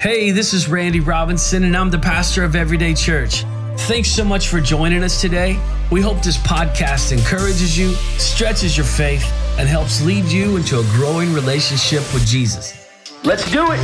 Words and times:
Hey, 0.00 0.30
this 0.30 0.54
is 0.54 0.68
Randy 0.68 1.00
Robinson, 1.00 1.64
and 1.64 1.76
I'm 1.76 1.90
the 1.90 1.98
pastor 1.98 2.44
of 2.44 2.54
Everyday 2.54 2.94
Church. 2.94 3.42
Thanks 3.88 4.08
so 4.08 4.22
much 4.22 4.46
for 4.46 4.60
joining 4.60 5.02
us 5.02 5.20
today. 5.20 5.60
We 5.90 6.00
hope 6.00 6.22
this 6.22 6.36
podcast 6.36 7.10
encourages 7.10 7.76
you, 7.76 7.94
stretches 8.16 8.76
your 8.76 8.86
faith, 8.86 9.24
and 9.58 9.68
helps 9.68 10.00
lead 10.00 10.26
you 10.26 10.56
into 10.56 10.78
a 10.78 10.84
growing 10.92 11.32
relationship 11.32 12.02
with 12.14 12.24
Jesus. 12.24 12.88
Let's 13.24 13.50
do 13.50 13.66
it. 13.72 13.80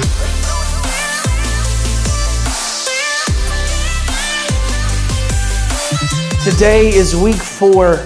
Today 6.44 6.94
is 6.94 7.16
week 7.16 7.34
four 7.34 7.98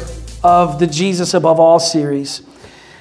of 0.42 0.78
the 0.78 0.86
Jesus 0.86 1.34
Above 1.34 1.60
All 1.60 1.78
series. 1.78 2.47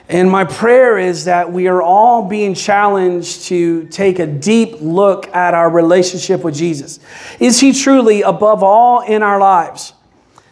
And 0.09 0.31
my 0.31 0.45
prayer 0.45 0.97
is 0.97 1.25
that 1.25 1.51
we 1.51 1.67
are 1.67 1.81
all 1.81 2.27
being 2.29 2.53
challenged 2.53 3.43
to 3.45 3.85
take 3.87 4.19
a 4.19 4.27
deep 4.27 4.77
look 4.79 5.27
at 5.35 5.53
our 5.53 5.69
relationship 5.69 6.45
with 6.45 6.55
Jesus. 6.55 6.99
Is 7.39 7.59
he 7.59 7.73
truly 7.73 8.21
above 8.21 8.63
all 8.63 9.01
in 9.01 9.21
our 9.21 9.37
lives? 9.37 9.93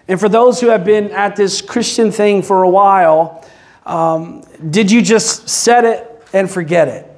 And 0.09 0.20
for 0.20 0.28
those 0.28 0.59
who 0.59 0.68
have 0.68 0.84
been 0.84 1.09
at 1.12 1.38
this 1.38 1.62
Christian 1.62 2.12
thing 2.12 2.41
for 2.41 2.64
a 2.64 2.70
while, 2.70 3.45
um, 3.86 4.44
did 4.70 4.91
you 4.91 5.02
just 5.02 5.48
set 5.48 5.86
it 5.86 6.23
and 6.34 6.52
forget 6.52 6.90
it? 6.90 7.09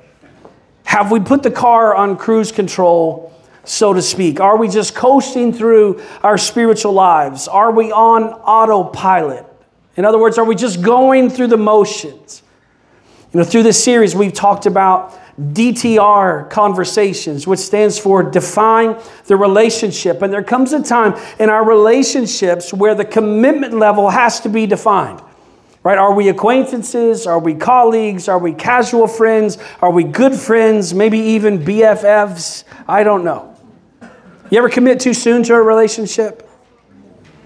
Have 0.84 1.12
we 1.12 1.20
put 1.20 1.41
the 1.41 1.52
car 1.52 1.96
on 1.96 2.18
cruise 2.18 2.52
control, 2.52 3.34
so 3.63 3.94
to 3.94 4.02
speak? 4.02 4.40
Are 4.40 4.58
we 4.58 4.68
just 4.68 4.94
coasting 4.94 5.52
through 5.52 6.04
our 6.22 6.38
spiritual 6.38 6.94
lives? 6.94 7.48
Are 7.48 7.72
we 7.72 7.91
on 7.91 8.26
autopilot? 8.26 9.47
In 9.98 10.06
other 10.06 10.20
words, 10.20 10.38
are 10.38 10.46
we 10.46 10.56
just 10.56 10.82
going 10.82 11.30
through 11.30 11.48
the 11.48 11.58
motions? 11.58 12.44
You 13.34 13.40
know, 13.40 13.44
through 13.44 13.64
this 13.64 13.84
series, 13.84 14.16
we've 14.16 14.34
talked 14.34 14.66
about 14.66 15.20
DTR 15.40 16.50
conversations, 16.50 17.46
which 17.46 17.60
stands 17.60 18.00
for 18.00 18.24
define 18.24 18.98
the 19.26 19.36
relationship. 19.36 20.22
And 20.22 20.32
there 20.32 20.44
comes 20.44 20.71
a 20.71 20.82
time 20.82 21.20
in 21.40 21.49
our 21.49 21.66
relationships 21.66 22.74
where 22.74 22.96
the 22.96 23.05
commitment 23.05 23.74
level 23.74 24.10
has 24.10 24.40
to 24.41 24.49
be 24.49 24.66
defined. 24.66 25.21
Right? 25.84 25.98
Are 25.98 26.14
we 26.14 26.30
acquaintances? 26.30 27.27
Are 27.27 27.40
we 27.40 27.55
colleagues? 27.55 28.27
Are 28.27 28.40
we 28.40 28.54
casual 28.54 29.08
friends? 29.08 29.58
Are 29.82 29.91
we 29.91 30.04
good 30.04 30.36
friends? 30.36 30.93
Maybe 30.93 31.20
even 31.20 31.60
BFFs? 31.60 32.66
I 32.88 33.04
don't 33.04 33.24
know. 33.24 33.55
You 34.49 34.58
ever 34.58 34.70
commit 34.70 34.99
too 34.99 35.14
soon 35.14 35.43
to 35.43 35.54
a 35.54 35.62
relationship? 35.62 36.49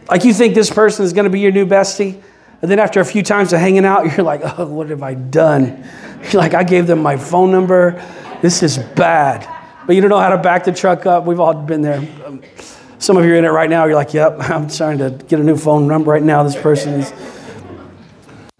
Like 0.09 0.23
you 0.23 0.33
think 0.33 0.55
this 0.55 0.69
person 0.69 1.05
is 1.05 1.13
going 1.13 1.25
to 1.25 1.29
be 1.29 1.39
your 1.39 1.51
new 1.51 1.65
bestie? 1.65 2.21
And 2.61 2.69
then 2.69 2.79
after 2.79 2.99
a 2.99 3.05
few 3.05 3.23
times 3.23 3.53
of 3.53 3.59
hanging 3.59 3.85
out, 3.85 4.05
you're 4.17 4.25
like, 4.25 4.41
oh, 4.43 4.65
what 4.67 4.89
have 4.89 5.03
I 5.03 5.13
done? 5.13 5.83
You're 6.31 6.41
like, 6.41 6.53
I 6.53 6.63
gave 6.63 6.87
them 6.87 7.01
my 7.01 7.17
phone 7.17 7.51
number. 7.51 8.03
This 8.41 8.63
is 8.63 8.77
bad. 8.77 9.47
But 9.85 9.95
you 9.95 10.01
don't 10.01 10.09
know 10.09 10.19
how 10.19 10.29
to 10.29 10.37
back 10.37 10.63
the 10.63 10.71
truck 10.71 11.05
up. 11.05 11.25
We've 11.25 11.39
all 11.39 11.53
been 11.53 11.81
there. 11.81 12.07
Um, 12.25 12.41
some 12.99 13.17
of 13.17 13.25
you 13.25 13.33
are 13.33 13.35
in 13.35 13.45
it 13.45 13.49
right 13.49 13.69
now. 13.69 13.85
You're 13.85 13.95
like, 13.95 14.13
yep, 14.13 14.37
I'm 14.39 14.69
trying 14.69 14.99
to 14.99 15.09
get 15.09 15.39
a 15.39 15.43
new 15.43 15.57
phone 15.57 15.87
number 15.87 16.11
right 16.11 16.23
now. 16.23 16.43
This 16.43 16.55
person 16.55 16.99
is. 16.99 17.13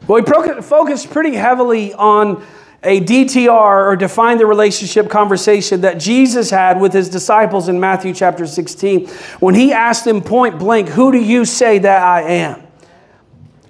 Well, 0.08 0.22
we 0.22 0.62
focused 0.62 1.12
pretty 1.12 1.36
heavily 1.36 1.94
on 1.94 2.44
a 2.84 3.00
DTR 3.00 3.88
or 3.88 3.96
define 3.96 4.40
the 4.40 4.46
relationship 4.48 5.10
conversation 5.10 5.82
that 5.82 6.00
Jesus 6.00 6.50
had 6.50 6.82
with 6.82 6.92
his 6.92 7.08
disciples 7.10 7.70
in 7.70 7.80
Matthew 7.80 8.14
chapter 8.14 8.48
16 8.48 9.08
when 9.40 9.54
he 9.54 9.72
asked 9.72 10.04
them 10.04 10.22
point 10.22 10.58
blank, 10.58 10.90
Who 10.90 11.12
do 11.12 11.20
you 11.20 11.46
say 11.46 11.78
that 11.78 12.02
I 12.02 12.24
am? 12.24 12.64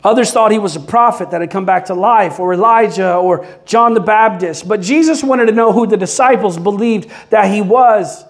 Others 0.03 0.31
thought 0.31 0.51
he 0.51 0.59
was 0.59 0.75
a 0.75 0.79
prophet 0.79 1.29
that 1.31 1.41
had 1.41 1.51
come 1.51 1.65
back 1.65 1.85
to 1.85 1.93
life, 1.93 2.39
or 2.39 2.53
Elijah, 2.53 3.15
or 3.15 3.45
John 3.65 3.93
the 3.93 3.99
Baptist. 3.99 4.67
But 4.67 4.81
Jesus 4.81 5.23
wanted 5.23 5.45
to 5.45 5.51
know 5.51 5.71
who 5.71 5.85
the 5.85 5.97
disciples 5.97 6.57
believed 6.57 7.11
that 7.29 7.51
he 7.51 7.61
was. 7.61 8.25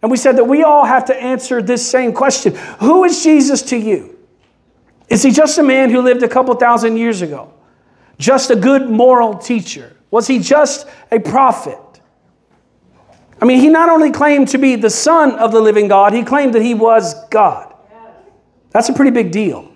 And 0.00 0.10
we 0.10 0.16
said 0.16 0.36
that 0.36 0.44
we 0.44 0.62
all 0.62 0.84
have 0.84 1.06
to 1.06 1.16
answer 1.16 1.60
this 1.60 1.88
same 1.88 2.12
question 2.12 2.54
Who 2.80 3.04
is 3.04 3.22
Jesus 3.22 3.62
to 3.62 3.76
you? 3.76 4.18
Is 5.08 5.22
he 5.22 5.32
just 5.32 5.58
a 5.58 5.62
man 5.62 5.90
who 5.90 6.00
lived 6.00 6.22
a 6.22 6.28
couple 6.28 6.54
thousand 6.54 6.96
years 6.96 7.20
ago? 7.20 7.52
Just 8.18 8.50
a 8.50 8.56
good 8.56 8.88
moral 8.88 9.34
teacher? 9.34 9.96
Was 10.10 10.28
he 10.28 10.38
just 10.38 10.86
a 11.10 11.18
prophet? 11.18 11.78
I 13.40 13.44
mean, 13.44 13.58
he 13.58 13.68
not 13.68 13.88
only 13.88 14.12
claimed 14.12 14.48
to 14.48 14.58
be 14.58 14.76
the 14.76 14.90
son 14.90 15.32
of 15.32 15.50
the 15.50 15.60
living 15.60 15.88
God, 15.88 16.12
he 16.12 16.22
claimed 16.22 16.54
that 16.54 16.62
he 16.62 16.74
was 16.74 17.14
God. 17.28 17.74
That's 18.70 18.88
a 18.88 18.92
pretty 18.92 19.10
big 19.10 19.32
deal 19.32 19.71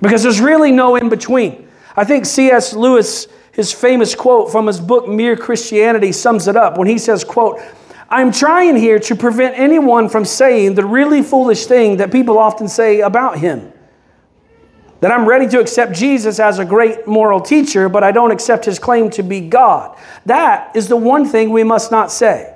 because 0.00 0.22
there's 0.22 0.40
really 0.40 0.72
no 0.72 0.96
in 0.96 1.08
between. 1.08 1.68
I 1.96 2.04
think 2.04 2.26
C.S. 2.26 2.74
Lewis, 2.74 3.26
his 3.52 3.72
famous 3.72 4.14
quote 4.14 4.52
from 4.52 4.66
his 4.66 4.80
book 4.80 5.08
Mere 5.08 5.36
Christianity, 5.36 6.12
sums 6.12 6.48
it 6.48 6.56
up 6.56 6.76
when 6.76 6.88
he 6.88 6.98
says, 6.98 7.24
quote, 7.24 7.60
I'm 8.08 8.30
trying 8.30 8.76
here 8.76 8.98
to 9.00 9.16
prevent 9.16 9.58
anyone 9.58 10.08
from 10.08 10.24
saying 10.24 10.74
the 10.74 10.84
really 10.84 11.22
foolish 11.22 11.66
thing 11.66 11.96
that 11.96 12.12
people 12.12 12.38
often 12.38 12.68
say 12.68 13.00
about 13.00 13.38
him. 13.38 13.72
That 15.00 15.10
I'm 15.10 15.26
ready 15.26 15.46
to 15.48 15.60
accept 15.60 15.92
Jesus 15.92 16.38
as 16.38 16.58
a 16.58 16.64
great 16.64 17.06
moral 17.06 17.40
teacher, 17.40 17.88
but 17.88 18.04
I 18.04 18.12
don't 18.12 18.30
accept 18.30 18.64
his 18.64 18.78
claim 18.78 19.10
to 19.10 19.22
be 19.22 19.40
God. 19.40 19.98
That 20.24 20.74
is 20.76 20.88
the 20.88 20.96
one 20.96 21.26
thing 21.26 21.50
we 21.50 21.64
must 21.64 21.90
not 21.90 22.10
say. 22.10 22.55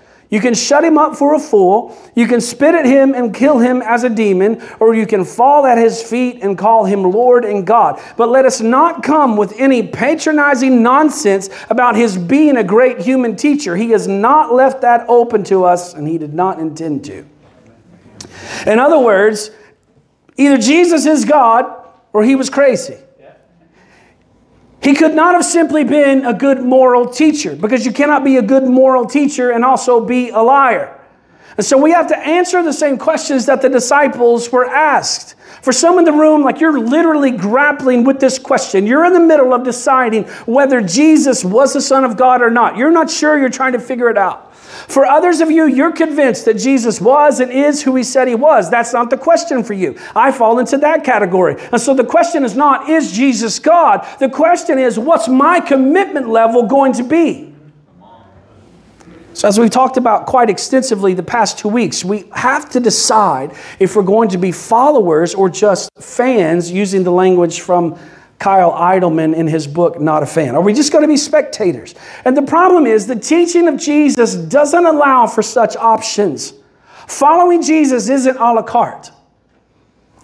You 0.31 0.39
can 0.39 0.53
shut 0.53 0.85
him 0.85 0.97
up 0.97 1.17
for 1.17 1.35
a 1.35 1.39
fool, 1.39 1.95
you 2.15 2.25
can 2.25 2.39
spit 2.39 2.73
at 2.73 2.85
him 2.85 3.13
and 3.13 3.35
kill 3.35 3.59
him 3.59 3.81
as 3.81 4.05
a 4.05 4.09
demon, 4.09 4.63
or 4.79 4.95
you 4.95 5.05
can 5.05 5.25
fall 5.25 5.65
at 5.65 5.77
his 5.77 6.01
feet 6.01 6.39
and 6.41 6.57
call 6.57 6.85
him 6.85 7.03
Lord 7.03 7.43
and 7.43 7.67
God. 7.67 8.01
But 8.15 8.29
let 8.29 8.45
us 8.45 8.61
not 8.61 9.03
come 9.03 9.35
with 9.35 9.53
any 9.59 9.85
patronizing 9.85 10.81
nonsense 10.81 11.49
about 11.69 11.97
his 11.97 12.17
being 12.17 12.55
a 12.55 12.63
great 12.63 12.99
human 12.99 13.35
teacher. 13.35 13.75
He 13.75 13.89
has 13.89 14.07
not 14.07 14.53
left 14.53 14.81
that 14.81 15.05
open 15.09 15.43
to 15.45 15.65
us, 15.65 15.93
and 15.93 16.07
he 16.07 16.17
did 16.17 16.33
not 16.33 16.59
intend 16.59 17.03
to. 17.05 17.25
In 18.65 18.79
other 18.79 18.99
words, 18.99 19.51
either 20.37 20.57
Jesus 20.57 21.05
is 21.05 21.25
God 21.25 21.65
or 22.13 22.23
he 22.23 22.35
was 22.35 22.49
crazy. 22.49 22.97
He 24.81 24.95
could 24.95 25.13
not 25.13 25.35
have 25.35 25.45
simply 25.45 25.83
been 25.83 26.25
a 26.25 26.33
good 26.33 26.63
moral 26.63 27.07
teacher 27.07 27.55
because 27.55 27.85
you 27.85 27.91
cannot 27.91 28.23
be 28.23 28.37
a 28.37 28.41
good 28.41 28.63
moral 28.63 29.05
teacher 29.05 29.51
and 29.51 29.63
also 29.63 30.03
be 30.03 30.29
a 30.29 30.39
liar. 30.39 30.97
And 31.57 31.65
so 31.65 31.77
we 31.77 31.91
have 31.91 32.07
to 32.07 32.17
answer 32.17 32.63
the 32.63 32.73
same 32.73 32.97
questions 32.97 33.45
that 33.45 33.61
the 33.61 33.69
disciples 33.69 34.51
were 34.51 34.65
asked. 34.65 35.35
For 35.61 35.71
some 35.71 35.99
in 35.99 36.05
the 36.05 36.11
room, 36.11 36.41
like 36.41 36.59
you're 36.59 36.79
literally 36.79 37.29
grappling 37.29 38.03
with 38.03 38.19
this 38.19 38.39
question. 38.39 38.87
You're 38.87 39.05
in 39.05 39.13
the 39.13 39.19
middle 39.19 39.53
of 39.53 39.63
deciding 39.63 40.23
whether 40.45 40.81
Jesus 40.81 41.45
was 41.45 41.73
the 41.73 41.81
Son 41.81 42.03
of 42.03 42.17
God 42.17 42.41
or 42.41 42.49
not. 42.49 42.77
You're 42.77 42.91
not 42.91 43.11
sure, 43.11 43.37
you're 43.37 43.49
trying 43.49 43.73
to 43.73 43.79
figure 43.79 44.09
it 44.09 44.17
out. 44.17 44.50
For 44.87 45.05
others 45.05 45.41
of 45.41 45.51
you, 45.51 45.67
you're 45.67 45.91
convinced 45.91 46.45
that 46.45 46.55
Jesus 46.55 46.99
was 47.01 47.39
and 47.39 47.51
is 47.51 47.83
who 47.83 47.95
he 47.95 48.03
said 48.03 48.27
he 48.27 48.35
was. 48.35 48.69
That's 48.69 48.93
not 48.93 49.09
the 49.09 49.17
question 49.17 49.63
for 49.63 49.73
you. 49.73 49.97
I 50.15 50.31
fall 50.31 50.59
into 50.59 50.77
that 50.79 51.03
category. 51.03 51.55
And 51.71 51.81
so 51.81 51.93
the 51.93 52.03
question 52.03 52.43
is 52.43 52.55
not, 52.55 52.89
is 52.89 53.11
Jesus 53.11 53.59
God? 53.59 54.07
The 54.19 54.29
question 54.29 54.79
is, 54.79 54.97
what's 54.97 55.27
my 55.27 55.59
commitment 55.59 56.29
level 56.29 56.63
going 56.63 56.93
to 56.93 57.03
be? 57.03 57.51
So, 59.33 59.47
as 59.47 59.57
we've 59.57 59.69
talked 59.69 59.95
about 59.95 60.25
quite 60.25 60.49
extensively 60.49 61.13
the 61.13 61.23
past 61.23 61.57
two 61.57 61.69
weeks, 61.69 62.03
we 62.03 62.25
have 62.33 62.69
to 62.71 62.81
decide 62.81 63.55
if 63.79 63.95
we're 63.95 64.03
going 64.03 64.29
to 64.29 64.37
be 64.37 64.51
followers 64.51 65.33
or 65.33 65.49
just 65.49 65.89
fans, 65.99 66.69
using 66.69 67.03
the 67.03 67.11
language 67.11 67.61
from 67.61 67.97
Kyle 68.41 68.71
Idleman 68.71 69.35
in 69.35 69.45
his 69.45 69.67
book, 69.67 70.01
Not 70.01 70.23
a 70.23 70.25
Fan? 70.25 70.55
Are 70.55 70.61
we 70.61 70.73
just 70.73 70.91
going 70.91 71.03
to 71.03 71.07
be 71.07 71.15
spectators? 71.15 71.93
And 72.25 72.35
the 72.35 72.41
problem 72.41 72.87
is, 72.87 73.05
the 73.05 73.15
teaching 73.15 73.67
of 73.67 73.77
Jesus 73.77 74.33
doesn't 74.33 74.83
allow 74.83 75.27
for 75.27 75.43
such 75.43 75.75
options. 75.75 76.51
Following 77.07 77.61
Jesus 77.61 78.09
isn't 78.09 78.35
a 78.35 78.53
la 78.53 78.63
carte. 78.63 79.11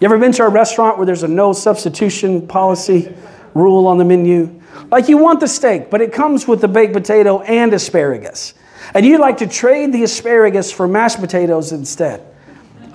You 0.00 0.06
ever 0.06 0.18
been 0.18 0.32
to 0.32 0.42
a 0.42 0.48
restaurant 0.48 0.96
where 0.96 1.06
there's 1.06 1.22
a 1.22 1.28
no 1.28 1.52
substitution 1.52 2.48
policy 2.48 3.14
rule 3.54 3.86
on 3.86 3.98
the 3.98 4.04
menu? 4.04 4.62
Like 4.90 5.08
you 5.08 5.16
want 5.16 5.38
the 5.38 5.46
steak, 5.46 5.88
but 5.88 6.00
it 6.00 6.12
comes 6.12 6.48
with 6.48 6.60
the 6.60 6.68
baked 6.68 6.94
potato 6.94 7.40
and 7.42 7.72
asparagus. 7.72 8.54
And 8.94 9.06
you'd 9.06 9.20
like 9.20 9.38
to 9.38 9.46
trade 9.46 9.92
the 9.92 10.02
asparagus 10.02 10.72
for 10.72 10.88
mashed 10.88 11.20
potatoes 11.20 11.70
instead. 11.70 12.26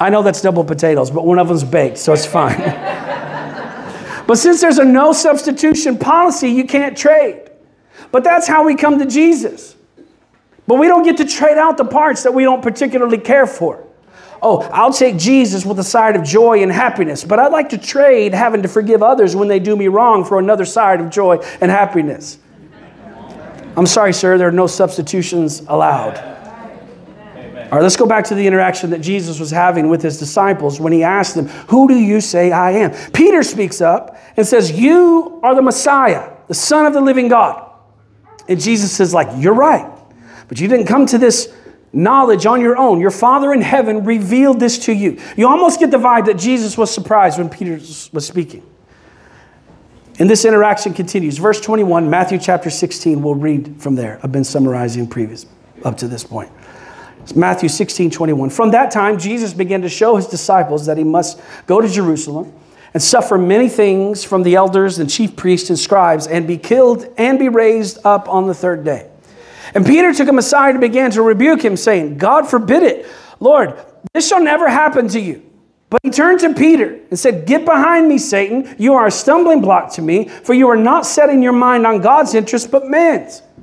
I 0.01 0.09
know 0.09 0.21
that's 0.21 0.41
double 0.41 0.65
potatoes, 0.65 1.11
but 1.11 1.25
one 1.25 1.39
of 1.39 1.47
them's 1.47 1.63
baked, 1.63 1.97
so 1.97 2.11
it's 2.11 2.25
fine. 2.25 2.59
But 4.25 4.37
since 4.37 4.61
there's 4.61 4.77
a 4.77 4.85
no 4.85 5.13
substitution 5.13 5.97
policy, 5.97 6.49
you 6.49 6.65
can't 6.65 6.97
trade. 6.97 7.49
But 8.11 8.23
that's 8.23 8.47
how 8.47 8.65
we 8.65 8.75
come 8.75 8.99
to 8.99 9.05
Jesus. 9.05 9.75
But 10.67 10.75
we 10.75 10.87
don't 10.87 11.03
get 11.03 11.17
to 11.17 11.25
trade 11.25 11.57
out 11.57 11.77
the 11.77 11.85
parts 11.85 12.23
that 12.23 12.33
we 12.33 12.43
don't 12.43 12.61
particularly 12.61 13.17
care 13.17 13.45
for. 13.45 13.85
oh, 14.41 14.61
I'll 14.73 14.93
take 14.93 15.17
Jesus 15.17 15.65
with 15.65 15.79
a 15.79 15.83
side 15.83 16.15
of 16.15 16.23
joy 16.23 16.63
and 16.63 16.71
happiness, 16.71 17.23
but 17.23 17.39
I'd 17.39 17.51
like 17.51 17.69
to 17.69 17.77
trade 17.77 18.33
having 18.33 18.61
to 18.63 18.67
forgive 18.67 19.01
others 19.01 19.35
when 19.35 19.47
they 19.47 19.59
do 19.59 19.75
me 19.75 19.87
wrong 19.87 20.25
for 20.25 20.37
another 20.37 20.65
side 20.65 20.99
of 20.99 21.09
joy 21.09 21.37
and 21.61 21.71
happiness. 21.71 22.39
I'm 23.77 23.87
sorry, 23.87 24.13
sir, 24.13 24.37
there 24.37 24.49
are 24.49 24.51
no 24.51 24.67
substitutions 24.67 25.61
allowed. 25.61 26.32
All 27.63 27.77
right, 27.77 27.81
let's 27.81 27.95
go 27.95 28.05
back 28.05 28.25
to 28.25 28.35
the 28.35 28.45
interaction 28.45 28.89
that 28.91 28.99
Jesus 28.99 29.39
was 29.39 29.51
having 29.51 29.89
with 29.89 30.01
his 30.01 30.19
disciples 30.19 30.79
when 30.79 30.93
he 30.93 31.03
asked 31.03 31.35
them, 31.35 31.47
Who 31.47 31.87
do 31.87 31.95
you 31.95 32.21
say 32.21 32.51
I 32.51 32.71
am? 32.71 32.91
Peter 33.11 33.43
speaks 33.43 33.81
up 33.81 34.17
and 34.37 34.45
says, 34.45 34.71
You 34.71 35.39
are 35.43 35.55
the 35.55 35.61
Messiah, 35.61 36.31
the 36.47 36.53
Son 36.53 36.85
of 36.85 36.93
the 36.93 37.01
living 37.01 37.27
God. 37.27 37.71
And 38.47 38.59
Jesus 38.59 38.91
says, 38.91 39.13
like, 39.13 39.29
you're 39.37 39.53
right. 39.53 39.89
But 40.47 40.59
you 40.59 40.67
didn't 40.67 40.87
come 40.87 41.05
to 41.07 41.17
this 41.17 41.53
knowledge 41.93 42.45
on 42.45 42.59
your 42.59 42.77
own. 42.77 42.99
Your 42.99 43.11
Father 43.11 43.53
in 43.53 43.61
heaven 43.61 44.03
revealed 44.03 44.59
this 44.59 44.79
to 44.85 44.93
you. 44.93 45.19
You 45.37 45.47
almost 45.47 45.79
get 45.79 45.91
the 45.91 45.97
vibe 45.97 46.25
that 46.25 46.37
Jesus 46.37 46.77
was 46.77 46.93
surprised 46.93 47.37
when 47.37 47.49
Peter 47.49 47.73
was 48.11 48.25
speaking. 48.25 48.67
And 50.19 50.29
this 50.29 50.45
interaction 50.45 50.93
continues. 50.93 51.37
Verse 51.37 51.59
21, 51.59 52.09
Matthew 52.09 52.37
chapter 52.37 52.69
16, 52.69 53.21
we'll 53.21 53.35
read 53.35 53.81
from 53.81 53.95
there. 53.95 54.19
I've 54.21 54.31
been 54.31 54.43
summarizing 54.43 55.07
previous 55.07 55.45
up 55.83 55.97
to 55.97 56.07
this 56.07 56.23
point. 56.23 56.51
It's 57.23 57.37
Matthew 57.37 57.69
16, 57.69 58.11
21. 58.11 58.49
From 58.49 58.71
that 58.71 58.91
time, 58.91 59.17
Jesus 59.17 59.53
began 59.53 59.81
to 59.83 59.89
show 59.89 60.17
his 60.17 60.27
disciples 60.27 60.87
that 60.87 60.97
he 60.97 61.05
must 61.05 61.39
go 61.65 61.79
to 61.79 61.87
Jerusalem 61.87 62.53
and 62.93 63.01
suffer 63.01 63.37
many 63.37 63.69
things 63.69 64.25
from 64.25 64.43
the 64.43 64.55
elders 64.55 64.99
and 64.99 65.09
chief 65.09 65.37
priests 65.37 65.69
and 65.69 65.79
scribes 65.79 66.27
and 66.27 66.45
be 66.45 66.57
killed 66.57 67.07
and 67.17 67.39
be 67.39 67.47
raised 67.47 67.97
up 68.03 68.27
on 68.27 68.47
the 68.47 68.53
third 68.53 68.83
day. 68.83 69.09
And 69.73 69.85
Peter 69.85 70.13
took 70.13 70.27
him 70.27 70.37
aside 70.37 70.71
and 70.71 70.81
began 70.81 71.11
to 71.11 71.21
rebuke 71.21 71.63
him, 71.63 71.77
saying, 71.77 72.17
God 72.17 72.49
forbid 72.49 72.83
it. 72.83 73.05
Lord, 73.39 73.79
this 74.13 74.27
shall 74.27 74.43
never 74.43 74.67
happen 74.67 75.07
to 75.07 75.19
you. 75.19 75.49
But 75.89 76.01
he 76.03 76.09
turned 76.09 76.41
to 76.41 76.53
Peter 76.53 76.99
and 77.09 77.17
said, 77.17 77.47
Get 77.47 77.63
behind 77.63 78.09
me, 78.09 78.17
Satan. 78.17 78.75
You 78.77 78.95
are 78.95 79.07
a 79.07 79.11
stumbling 79.11 79.61
block 79.61 79.93
to 79.93 80.01
me, 80.01 80.27
for 80.27 80.53
you 80.53 80.67
are 80.67 80.75
not 80.75 81.05
setting 81.05 81.41
your 81.41 81.53
mind 81.53 81.87
on 81.87 82.01
God's 82.01 82.33
interest, 82.35 82.69
but 82.69 82.87
man's. 82.87 83.41
I 83.55 83.61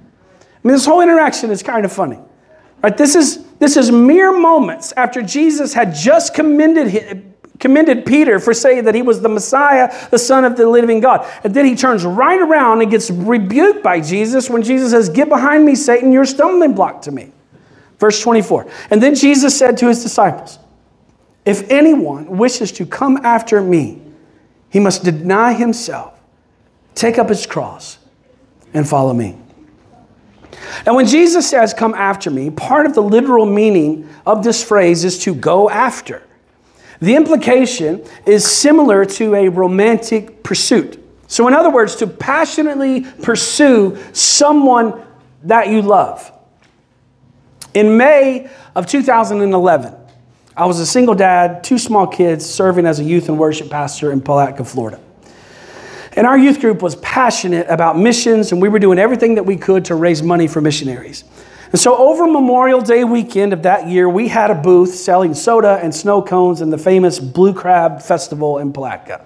mean, 0.62 0.74
this 0.74 0.86
whole 0.86 1.02
interaction 1.02 1.50
is 1.50 1.62
kind 1.62 1.84
of 1.84 1.92
funny. 1.92 2.18
Right? 2.82 2.96
This 2.96 3.14
is, 3.14 3.44
this 3.60 3.76
is 3.76 3.92
mere 3.92 4.36
moments 4.36 4.92
after 4.96 5.22
Jesus 5.22 5.74
had 5.74 5.94
just 5.94 6.34
commended 6.34 6.88
him, 6.88 7.34
commended 7.58 8.06
Peter 8.06 8.40
for 8.40 8.54
saying 8.54 8.84
that 8.84 8.94
he 8.94 9.02
was 9.02 9.20
the 9.20 9.28
Messiah, 9.28 9.94
the 10.10 10.18
Son 10.18 10.44
of 10.46 10.56
the 10.56 10.66
living 10.66 10.98
God. 11.00 11.30
And 11.44 11.54
then 11.54 11.66
he 11.66 11.76
turns 11.76 12.04
right 12.04 12.40
around 12.40 12.80
and 12.80 12.90
gets 12.90 13.10
rebuked 13.10 13.82
by 13.82 14.00
Jesus 14.00 14.48
when 14.48 14.62
Jesus 14.62 14.90
says, 14.90 15.10
Get 15.10 15.28
behind 15.28 15.64
me, 15.66 15.74
Satan, 15.74 16.10
you're 16.10 16.22
a 16.22 16.26
stumbling 16.26 16.74
block 16.74 17.02
to 17.02 17.12
me. 17.12 17.32
Verse 17.98 18.20
24. 18.22 18.66
And 18.90 19.02
then 19.02 19.14
Jesus 19.14 19.56
said 19.56 19.76
to 19.78 19.88
his 19.88 20.02
disciples, 20.02 20.58
If 21.44 21.70
anyone 21.70 22.38
wishes 22.38 22.72
to 22.72 22.86
come 22.86 23.18
after 23.18 23.60
me, 23.60 24.00
he 24.70 24.80
must 24.80 25.04
deny 25.04 25.52
himself, 25.52 26.18
take 26.94 27.18
up 27.18 27.28
his 27.28 27.44
cross, 27.44 27.98
and 28.72 28.88
follow 28.88 29.12
me. 29.12 29.36
And 30.86 30.94
when 30.94 31.06
Jesus 31.06 31.48
says, 31.48 31.74
Come 31.74 31.94
after 31.94 32.30
me, 32.30 32.50
part 32.50 32.86
of 32.86 32.94
the 32.94 33.02
literal 33.02 33.46
meaning 33.46 34.08
of 34.26 34.42
this 34.42 34.62
phrase 34.62 35.04
is 35.04 35.18
to 35.20 35.34
go 35.34 35.68
after. 35.70 36.22
The 37.00 37.16
implication 37.16 38.04
is 38.26 38.44
similar 38.44 39.04
to 39.04 39.34
a 39.34 39.48
romantic 39.48 40.42
pursuit. 40.42 41.02
So, 41.26 41.48
in 41.48 41.54
other 41.54 41.70
words, 41.70 41.96
to 41.96 42.06
passionately 42.06 43.02
pursue 43.22 43.98
someone 44.12 45.02
that 45.44 45.68
you 45.68 45.80
love. 45.80 46.30
In 47.72 47.96
May 47.96 48.50
of 48.74 48.86
2011, 48.86 49.94
I 50.56 50.66
was 50.66 50.80
a 50.80 50.86
single 50.86 51.14
dad, 51.14 51.64
two 51.64 51.78
small 51.78 52.06
kids, 52.06 52.44
serving 52.44 52.84
as 52.84 52.98
a 52.98 53.04
youth 53.04 53.28
and 53.28 53.38
worship 53.38 53.70
pastor 53.70 54.12
in 54.12 54.20
Palatka, 54.20 54.64
Florida. 54.64 55.00
And 56.16 56.26
our 56.26 56.36
youth 56.36 56.60
group 56.60 56.82
was 56.82 56.96
passionate 56.96 57.66
about 57.68 57.98
missions, 57.98 58.52
and 58.52 58.60
we 58.60 58.68
were 58.68 58.78
doing 58.78 58.98
everything 58.98 59.36
that 59.36 59.44
we 59.44 59.56
could 59.56 59.84
to 59.86 59.94
raise 59.94 60.22
money 60.22 60.48
for 60.48 60.60
missionaries. 60.60 61.24
And 61.70 61.78
so, 61.78 61.96
over 61.96 62.26
Memorial 62.26 62.80
Day 62.80 63.04
weekend 63.04 63.52
of 63.52 63.62
that 63.62 63.88
year, 63.88 64.08
we 64.08 64.26
had 64.26 64.50
a 64.50 64.56
booth 64.56 64.92
selling 64.92 65.34
soda 65.34 65.78
and 65.80 65.94
snow 65.94 66.20
cones 66.20 66.60
in 66.60 66.70
the 66.70 66.78
famous 66.78 67.20
Blue 67.20 67.54
Crab 67.54 68.02
Festival 68.02 68.58
in 68.58 68.72
Palatka. 68.72 69.24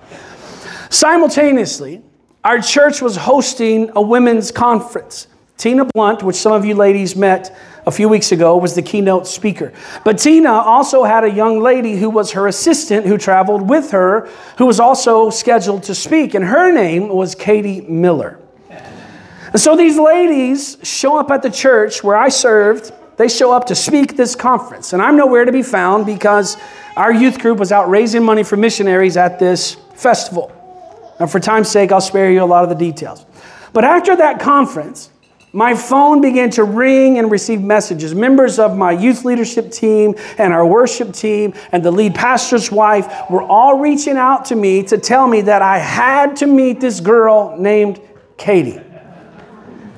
Simultaneously, 0.90 2.02
our 2.44 2.60
church 2.60 3.00
was 3.00 3.16
hosting 3.16 3.90
a 3.96 4.02
women's 4.02 4.50
conference. 4.52 5.26
Tina 5.56 5.86
Blunt, 5.86 6.22
which 6.22 6.36
some 6.36 6.52
of 6.52 6.66
you 6.66 6.74
ladies 6.74 7.16
met 7.16 7.56
a 7.86 7.90
few 7.90 8.08
weeks 8.08 8.32
ago, 8.32 8.56
was 8.56 8.74
the 8.74 8.82
keynote 8.82 9.26
speaker. 9.26 9.72
But 10.04 10.18
Tina 10.18 10.50
also 10.50 11.04
had 11.04 11.24
a 11.24 11.30
young 11.30 11.60
lady 11.60 11.96
who 11.96 12.10
was 12.10 12.32
her 12.32 12.46
assistant 12.46 13.06
who 13.06 13.18
traveled 13.18 13.68
with 13.68 13.90
her, 13.90 14.28
who 14.58 14.66
was 14.66 14.80
also 14.80 15.30
scheduled 15.30 15.82
to 15.84 15.94
speak, 15.94 16.34
and 16.34 16.44
her 16.44 16.72
name 16.72 17.08
was 17.08 17.34
Katie 17.34 17.82
Miller. 17.82 18.38
And 18.68 19.60
so 19.60 19.76
these 19.76 19.96
ladies 19.98 20.78
show 20.82 21.16
up 21.16 21.30
at 21.30 21.42
the 21.42 21.50
church 21.50 22.02
where 22.02 22.16
I 22.16 22.28
served. 22.28 22.92
They 23.16 23.28
show 23.28 23.52
up 23.52 23.66
to 23.66 23.76
speak 23.76 24.16
this 24.16 24.34
conference. 24.34 24.92
And 24.92 25.00
I'm 25.00 25.16
nowhere 25.16 25.44
to 25.44 25.52
be 25.52 25.62
found 25.62 26.06
because 26.06 26.56
our 26.96 27.12
youth 27.12 27.38
group 27.38 27.60
was 27.60 27.70
out 27.70 27.88
raising 27.88 28.24
money 28.24 28.42
for 28.42 28.56
missionaries 28.56 29.16
at 29.16 29.38
this 29.38 29.76
festival. 29.94 30.50
And 31.20 31.30
for 31.30 31.38
time's 31.38 31.68
sake, 31.68 31.92
I'll 31.92 32.00
spare 32.00 32.32
you 32.32 32.42
a 32.42 32.44
lot 32.44 32.64
of 32.64 32.68
the 32.68 32.74
details. 32.74 33.24
But 33.72 33.84
after 33.84 34.16
that 34.16 34.40
conference, 34.40 35.10
my 35.54 35.74
phone 35.76 36.20
began 36.20 36.50
to 36.50 36.64
ring 36.64 37.16
and 37.16 37.30
receive 37.30 37.62
messages. 37.62 38.12
Members 38.12 38.58
of 38.58 38.76
my 38.76 38.90
youth 38.90 39.24
leadership 39.24 39.70
team 39.70 40.16
and 40.36 40.52
our 40.52 40.66
worship 40.66 41.12
team 41.12 41.54
and 41.70 41.80
the 41.80 41.92
lead 41.92 42.12
pastor's 42.12 42.72
wife 42.72 43.06
were 43.30 43.44
all 43.44 43.78
reaching 43.78 44.16
out 44.16 44.46
to 44.46 44.56
me 44.56 44.82
to 44.82 44.98
tell 44.98 45.28
me 45.28 45.42
that 45.42 45.62
I 45.62 45.78
had 45.78 46.34
to 46.38 46.48
meet 46.48 46.80
this 46.80 46.98
girl 46.98 47.56
named 47.56 48.00
Katie. 48.36 48.80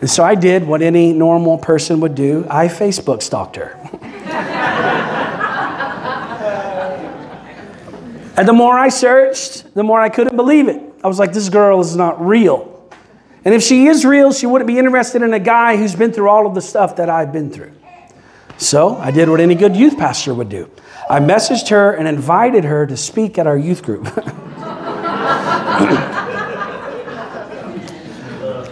And 0.03 0.11
so 0.11 0.23
I 0.23 0.35
did 0.35 0.67
what 0.67 0.83
any 0.83 1.15
normal 1.15 1.57
person 1.57 2.01
would 2.01 2.15
do 2.15 2.47
I 2.51 2.69
Facebook 2.69 3.23
stalked 3.23 3.57
her. 3.57 3.81
and 8.37 8.47
the 8.47 8.53
more 8.53 8.79
I 8.79 8.91
searched, 8.91 9.73
the 9.75 9.83
more 9.83 10.03
I 10.03 10.11
couldn't 10.11 10.37
believe 10.37 10.69
it. 10.69 10.83
I 11.03 11.07
was 11.07 11.19
like, 11.19 11.33
this 11.33 11.49
girl 11.49 11.81
is 11.81 11.97
not 11.97 12.21
real. 12.21 12.76
And 13.47 13.55
if 13.55 13.63
she 13.63 13.87
is 13.87 14.05
real, 14.05 14.33
she 14.33 14.45
wouldn't 14.45 14.67
be 14.67 14.77
interested 14.77 15.23
in 15.23 15.33
a 15.33 15.39
guy 15.39 15.77
who's 15.77 15.95
been 15.95 16.13
through 16.13 16.29
all 16.29 16.49
of 16.49 16.57
the 16.57 16.61
stuff 16.61 16.97
that 16.97 17.09
I've 17.09 17.33
been 17.33 17.49
through. 17.49 17.71
So 18.59 18.97
I 18.97 19.13
did 19.13 19.29
what 19.29 19.39
any 19.39 19.55
good 19.55 19.77
youth 19.77 19.97
pastor 19.97 20.35
would 20.35 20.49
do 20.49 20.69
I 21.09 21.21
messaged 21.21 21.69
her 21.69 21.93
and 21.93 22.09
invited 22.09 22.65
her 22.65 22.87
to 22.87 22.97
speak 22.97 23.39
at 23.39 23.47
our 23.47 23.57
youth 23.57 23.83
group. 23.83 24.07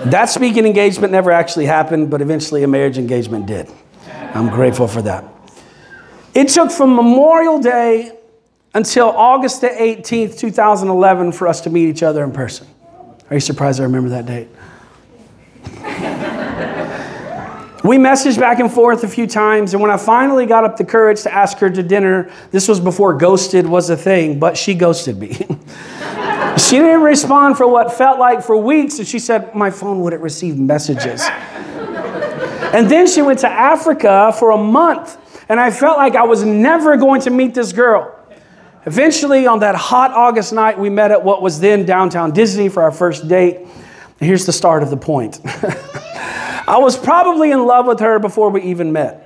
That 0.04 0.26
speaking 0.26 0.66
engagement 0.66 1.12
never 1.12 1.30
actually 1.30 1.64
happened, 1.64 2.10
but 2.10 2.20
eventually 2.20 2.62
a 2.62 2.68
marriage 2.68 2.98
engagement 2.98 3.46
did. 3.46 3.70
I'm 4.34 4.50
grateful 4.50 4.86
for 4.86 5.00
that. 5.00 5.24
It 6.34 6.48
took 6.48 6.70
from 6.70 6.94
Memorial 6.94 7.58
Day 7.58 8.12
until 8.74 9.08
August 9.08 9.62
the 9.62 9.68
18th, 9.68 10.38
2011, 10.38 11.32
for 11.32 11.48
us 11.48 11.62
to 11.62 11.70
meet 11.70 11.88
each 11.88 12.02
other 12.02 12.22
in 12.22 12.32
person. 12.32 12.66
Are 13.30 13.36
you 13.36 13.40
surprised 13.40 13.80
I 13.80 13.84
remember 13.84 14.10
that 14.10 14.26
date? 14.26 14.48
We 17.84 17.98
messaged 17.98 18.40
back 18.40 18.60
and 18.60 18.72
forth 18.72 19.04
a 19.04 19.08
few 19.08 19.26
times, 19.26 19.74
and 19.74 19.82
when 19.82 19.90
I 19.90 19.98
finally 19.98 20.46
got 20.46 20.64
up 20.64 20.78
the 20.78 20.84
courage 20.84 21.22
to 21.22 21.32
ask 21.32 21.58
her 21.58 21.68
to 21.68 21.82
dinner, 21.82 22.32
this 22.50 22.66
was 22.66 22.80
before 22.80 23.12
ghosted 23.14 23.66
was 23.66 23.90
a 23.90 23.96
thing, 23.96 24.38
but 24.38 24.56
she 24.56 24.74
ghosted 24.74 25.18
me. 25.18 25.46
She 26.56 26.76
didn't 26.76 27.02
respond 27.02 27.56
for 27.56 27.66
what 27.66 27.92
felt 27.92 28.20
like 28.20 28.40
for 28.40 28.56
weeks, 28.56 29.00
and 29.00 29.08
she 29.08 29.18
said, 29.18 29.56
My 29.56 29.70
phone 29.70 30.00
wouldn't 30.02 30.22
receive 30.22 30.56
messages. 30.56 31.20
and 31.24 32.88
then 32.88 33.08
she 33.08 33.22
went 33.22 33.40
to 33.40 33.48
Africa 33.48 34.32
for 34.38 34.52
a 34.52 34.56
month, 34.56 35.18
and 35.48 35.58
I 35.58 35.72
felt 35.72 35.98
like 35.98 36.14
I 36.14 36.22
was 36.22 36.44
never 36.44 36.96
going 36.96 37.22
to 37.22 37.30
meet 37.30 37.54
this 37.54 37.72
girl. 37.72 38.16
Eventually, 38.86 39.48
on 39.48 39.60
that 39.60 39.74
hot 39.74 40.12
August 40.12 40.52
night, 40.52 40.78
we 40.78 40.90
met 40.90 41.10
at 41.10 41.24
what 41.24 41.42
was 41.42 41.58
then 41.58 41.84
downtown 41.84 42.30
Disney 42.30 42.68
for 42.68 42.84
our 42.84 42.92
first 42.92 43.26
date. 43.26 43.56
And 43.56 43.70
here's 44.20 44.46
the 44.46 44.52
start 44.52 44.84
of 44.84 44.90
the 44.90 44.96
point 44.96 45.40
I 46.66 46.78
was 46.78 46.96
probably 46.96 47.50
in 47.50 47.66
love 47.66 47.86
with 47.86 48.00
her 48.00 48.18
before 48.18 48.50
we 48.50 48.62
even 48.62 48.92
met. 48.92 49.20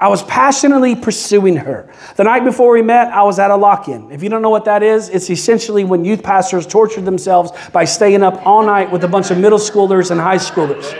I 0.00 0.08
was 0.08 0.22
passionately 0.22 0.96
pursuing 0.96 1.56
her. 1.56 1.92
The 2.16 2.24
night 2.24 2.42
before 2.42 2.72
we 2.72 2.80
met, 2.80 3.08
I 3.08 3.22
was 3.22 3.38
at 3.38 3.50
a 3.50 3.56
lock 3.56 3.86
in. 3.86 4.10
If 4.10 4.22
you 4.22 4.30
don't 4.30 4.40
know 4.40 4.48
what 4.50 4.64
that 4.64 4.82
is, 4.82 5.10
it's 5.10 5.28
essentially 5.28 5.84
when 5.84 6.06
youth 6.06 6.22
pastors 6.22 6.66
torture 6.66 7.02
themselves 7.02 7.52
by 7.70 7.84
staying 7.84 8.22
up 8.22 8.46
all 8.46 8.64
night 8.64 8.90
with 8.90 9.04
a 9.04 9.08
bunch 9.08 9.30
of 9.30 9.36
middle 9.36 9.58
schoolers 9.58 10.10
and 10.10 10.18
high 10.18 10.38
schoolers. 10.38 10.94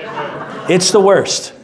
It's 0.69 0.91
the 0.91 1.01
worst. 1.01 1.55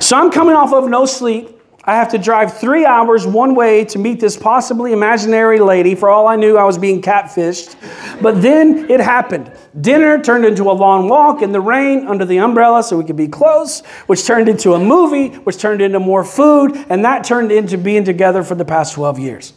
So 0.00 0.16
I'm 0.16 0.30
coming 0.30 0.54
off 0.54 0.72
of 0.72 0.88
no 0.88 1.04
sleep. 1.04 1.55
I 1.88 1.94
have 1.94 2.08
to 2.08 2.18
drive 2.18 2.58
three 2.58 2.84
hours 2.84 3.24
one 3.24 3.54
way 3.54 3.84
to 3.86 3.98
meet 4.00 4.18
this 4.18 4.36
possibly 4.36 4.92
imaginary 4.92 5.60
lady. 5.60 5.94
For 5.94 6.10
all 6.10 6.26
I 6.26 6.34
knew, 6.34 6.56
I 6.56 6.64
was 6.64 6.78
being 6.78 7.00
catfished. 7.00 7.76
But 8.20 8.42
then 8.42 8.90
it 8.90 8.98
happened. 8.98 9.52
Dinner 9.80 10.20
turned 10.20 10.44
into 10.44 10.64
a 10.64 10.72
long 10.72 11.08
walk 11.08 11.42
in 11.42 11.52
the 11.52 11.60
rain 11.60 12.08
under 12.08 12.24
the 12.24 12.38
umbrella 12.40 12.82
so 12.82 12.98
we 12.98 13.04
could 13.04 13.16
be 13.16 13.28
close, 13.28 13.84
which 14.08 14.26
turned 14.26 14.48
into 14.48 14.74
a 14.74 14.80
movie, 14.80 15.28
which 15.28 15.58
turned 15.58 15.80
into 15.80 16.00
more 16.00 16.24
food, 16.24 16.76
and 16.88 17.04
that 17.04 17.22
turned 17.22 17.52
into 17.52 17.78
being 17.78 18.02
together 18.02 18.42
for 18.42 18.56
the 18.56 18.64
past 18.64 18.94
12 18.94 19.20
years. 19.20 19.52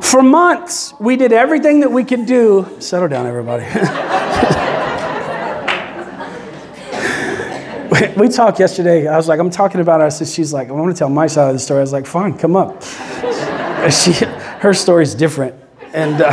For 0.00 0.24
months, 0.24 0.94
we 0.98 1.16
did 1.16 1.32
everything 1.32 1.80
that 1.80 1.92
we 1.92 2.02
could 2.02 2.26
do. 2.26 2.66
Settle 2.80 3.08
down, 3.08 3.24
everybody. 3.26 3.64
we 8.16 8.28
talked 8.28 8.58
yesterday. 8.60 9.06
I 9.06 9.16
was 9.16 9.28
like, 9.28 9.38
I'm 9.40 9.50
talking 9.50 9.80
about 9.80 10.00
us. 10.00 10.20
And 10.20 10.28
she's 10.28 10.52
like, 10.52 10.68
I 10.68 10.72
want 10.72 10.94
to 10.94 10.98
tell 10.98 11.08
my 11.08 11.26
side 11.26 11.48
of 11.48 11.54
the 11.54 11.58
story. 11.58 11.78
I 11.78 11.82
was 11.82 11.92
like, 11.92 12.06
fine, 12.06 12.36
come 12.36 12.56
up. 12.56 12.82
she, 13.90 14.12
her 14.60 14.74
story's 14.74 15.14
different. 15.14 15.54
And 15.92 16.20
uh, 16.20 16.30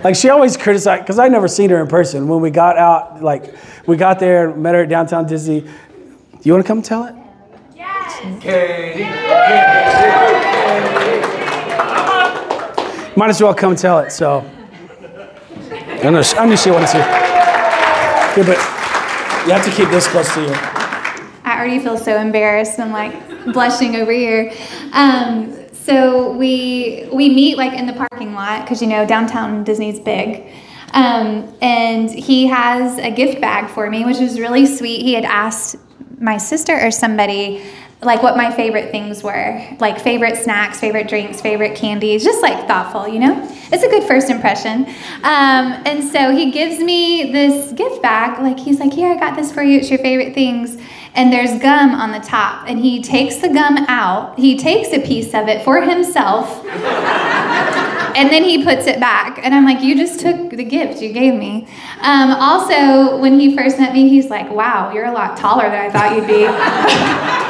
like 0.04 0.14
she 0.14 0.28
always 0.28 0.56
criticized, 0.56 1.02
because 1.02 1.18
I 1.18 1.28
never 1.28 1.48
seen 1.48 1.70
her 1.70 1.80
in 1.80 1.88
person. 1.88 2.28
When 2.28 2.40
we 2.40 2.50
got 2.50 2.76
out, 2.76 3.22
like 3.22 3.54
we 3.86 3.96
got 3.96 4.20
there, 4.20 4.54
met 4.54 4.74
her 4.74 4.82
at 4.82 4.88
downtown 4.88 5.26
Disney. 5.26 5.60
Do 5.62 5.70
you 6.42 6.52
want 6.52 6.64
to 6.64 6.68
come 6.68 6.82
tell 6.82 7.04
it? 7.04 7.14
Yes. 7.74 8.20
Okay. 8.36 9.04
Might 13.16 13.30
as 13.30 13.42
well 13.42 13.54
come 13.54 13.74
tell 13.74 13.98
it. 13.98 14.12
So 14.12 14.48
I 15.72 16.10
know, 16.10 16.22
I 16.36 16.46
knew 16.46 16.56
she 16.56 16.70
wanted 16.70 16.88
to. 16.88 17.29
Yeah, 18.36 18.46
but 18.46 18.58
you 19.46 19.52
have 19.52 19.64
to 19.64 19.72
keep 19.72 19.88
this 19.90 20.06
close 20.06 20.32
to 20.34 20.42
you. 20.42 20.52
I 20.52 21.56
already 21.58 21.80
feel 21.80 21.98
so 21.98 22.16
embarrassed. 22.16 22.78
I'm 22.78 22.92
like 22.92 23.12
blushing 23.52 23.96
over 23.96 24.12
here. 24.12 24.52
Um, 24.92 25.56
so 25.72 26.30
we 26.32 27.08
we 27.12 27.28
meet 27.28 27.56
like 27.56 27.72
in 27.72 27.86
the 27.86 27.92
parking 27.92 28.32
lot 28.34 28.62
because 28.62 28.80
you 28.80 28.86
know 28.86 29.04
downtown 29.04 29.64
Disney's 29.64 29.98
big. 29.98 30.46
Um, 30.92 31.52
and 31.60 32.08
he 32.08 32.46
has 32.46 32.98
a 32.98 33.10
gift 33.10 33.40
bag 33.40 33.68
for 33.68 33.90
me, 33.90 34.04
which 34.04 34.18
was 34.18 34.38
really 34.38 34.64
sweet. 34.64 35.02
He 35.02 35.14
had 35.14 35.24
asked 35.24 35.76
my 36.20 36.36
sister 36.36 36.78
or 36.78 36.92
somebody 36.92 37.64
like 38.02 38.22
what 38.22 38.36
my 38.36 38.50
favorite 38.50 38.90
things 38.90 39.22
were. 39.22 39.62
Like 39.78 40.00
favorite 40.00 40.36
snacks 40.36 40.80
favorite 40.80 41.08
drinks 41.08 41.40
favorite 41.40 41.76
candies 41.76 42.24
just 42.24 42.42
like 42.42 42.66
thoughtful 42.66 43.06
you 43.06 43.18
know? 43.18 43.46
It's 43.72 43.82
a 43.82 43.88
good 43.88 44.04
first 44.04 44.30
impression. 44.30 44.86
Um, 45.22 45.82
and 45.86 46.02
so 46.02 46.34
he 46.34 46.50
gives 46.50 46.80
me 46.80 47.30
this 47.30 47.72
gift 47.72 48.02
bag. 48.02 48.40
Like 48.40 48.58
he's 48.58 48.80
like 48.80 48.92
here 48.92 49.12
i 49.12 49.18
got 49.18 49.36
this 49.36 49.52
for 49.52 49.62
you. 49.62 49.78
It's 49.78 49.90
your 49.90 49.98
favorite 49.98 50.34
things. 50.34 50.80
And 51.14 51.32
there's 51.32 51.60
gum 51.60 51.90
on 51.90 52.12
the 52.12 52.20
top. 52.20 52.68
And 52.68 52.78
he 52.78 53.02
takes 53.02 53.36
the 53.36 53.48
gum 53.48 53.76
out. 53.88 54.38
He 54.38 54.56
takes 54.56 54.92
a 54.92 55.00
piece 55.00 55.34
of 55.34 55.48
it 55.48 55.64
for 55.64 55.82
himself. 55.82 56.64
And 58.10 58.28
then 58.28 58.42
he 58.42 58.64
puts 58.64 58.88
it 58.88 58.98
back. 58.98 59.38
And 59.40 59.54
i'm 59.54 59.64
like 59.64 59.82
you 59.82 59.94
just 59.94 60.18
took 60.18 60.50
the 60.50 60.64
gift 60.64 61.00
you 61.00 61.12
gave 61.12 61.34
me. 61.34 61.68
Um, 62.00 62.32
also 62.32 63.16
when 63.18 63.38
he 63.38 63.54
first 63.56 63.78
met 63.78 63.92
me 63.92 64.08
he's 64.08 64.28
like 64.28 64.50
wow 64.50 64.92
you're 64.92 65.04
a 65.04 65.12
lot 65.12 65.36
taller 65.36 65.70
than 65.70 65.80
i 65.80 65.90
thought 65.90 66.16
you'd 66.16 66.26
be 66.26 67.46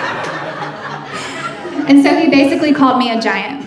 And 1.90 2.04
so 2.04 2.14
he 2.14 2.30
basically 2.30 2.72
called 2.72 3.00
me 3.00 3.10
a 3.10 3.20
giant. 3.20 3.64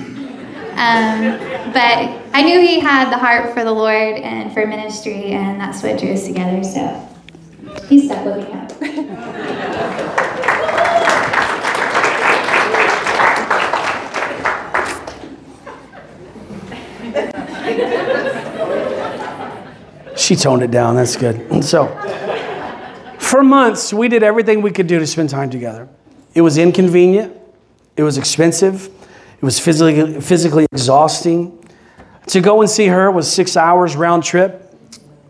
Um, 0.77 1.37
but 1.73 2.21
I 2.33 2.41
knew 2.41 2.61
he 2.61 2.79
had 2.79 3.11
the 3.11 3.17
heart 3.17 3.53
for 3.53 3.65
the 3.65 3.71
Lord 3.73 4.15
and 4.15 4.53
for 4.53 4.65
ministry, 4.65 5.31
and 5.33 5.59
that's 5.59 5.83
what 5.83 5.99
drew 5.99 6.13
us 6.13 6.25
together. 6.25 6.63
So 6.63 7.09
he 7.89 8.07
stuck 8.07 8.23
with 8.23 8.37
me 8.37 8.53
out. 8.53 8.71
she 20.17 20.37
toned 20.37 20.63
it 20.63 20.71
down. 20.71 20.95
That's 20.95 21.17
good. 21.17 21.45
So, 21.65 21.87
for 23.19 23.43
months, 23.43 23.91
we 23.91 24.07
did 24.07 24.23
everything 24.23 24.61
we 24.61 24.71
could 24.71 24.87
do 24.87 24.97
to 24.99 25.07
spend 25.07 25.29
time 25.29 25.49
together. 25.49 25.89
It 26.33 26.41
was 26.41 26.57
inconvenient. 26.57 27.42
It 27.95 28.03
was 28.03 28.17
expensive. 28.17 28.87
It 29.37 29.43
was 29.43 29.59
physically, 29.59 30.21
physically 30.21 30.65
exhausting. 30.71 31.59
To 32.27 32.41
go 32.41 32.61
and 32.61 32.69
see 32.69 32.87
her 32.87 33.11
was 33.11 33.31
six 33.31 33.57
hours 33.57 33.95
round 33.95 34.23
trip. 34.23 34.63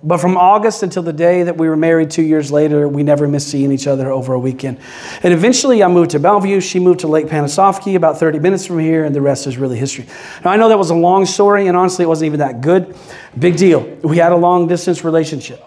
But 0.06 0.18
from 0.18 0.36
August 0.36 0.84
until 0.84 1.02
the 1.02 1.14
day 1.14 1.44
that 1.44 1.56
we 1.56 1.70
were 1.70 1.78
married 1.78 2.12
two 2.12 2.24
years 2.24 2.52
later, 2.52 2.90
we 2.90 3.04
never 3.04 3.26
missed 3.26 3.48
seeing 3.48 3.72
each 3.72 3.88
other 3.88 4.12
over 4.12 4.34
a 4.34 4.40
weekend. 4.40 4.80
And 5.24 5.34
eventually 5.34 5.82
I 5.82 5.88
moved 5.88 6.12
to 6.12 6.20
Belleview. 6.20 6.62
She 6.62 6.80
moved 6.80 7.00
to 7.02 7.08
Lake 7.08 7.28
Panasoffkee, 7.28 7.96
about 7.96 8.20
30 8.20 8.40
minutes 8.40 8.66
from 8.66 8.80
here, 8.80 9.06
and 9.06 9.16
the 9.16 9.22
rest 9.22 9.48
is 9.48 9.58
really 9.58 9.78
history. 9.78 10.06
Now, 10.44 10.52
I 10.52 10.58
know 10.58 10.68
that 10.68 10.78
was 10.78 10.90
a 10.90 10.96
long 10.96 11.26
story, 11.26 11.68
and 11.68 11.78
honestly, 11.78 12.04
it 12.04 12.10
wasn't 12.10 12.28
even 12.28 12.40
that 12.40 12.60
good. 12.60 12.98
Big 13.40 13.56
deal. 13.56 13.80
We 14.04 14.18
had 14.18 14.34
a 14.34 14.38
long 14.38 14.68
distance 14.68 15.06
relationship. 15.06 15.64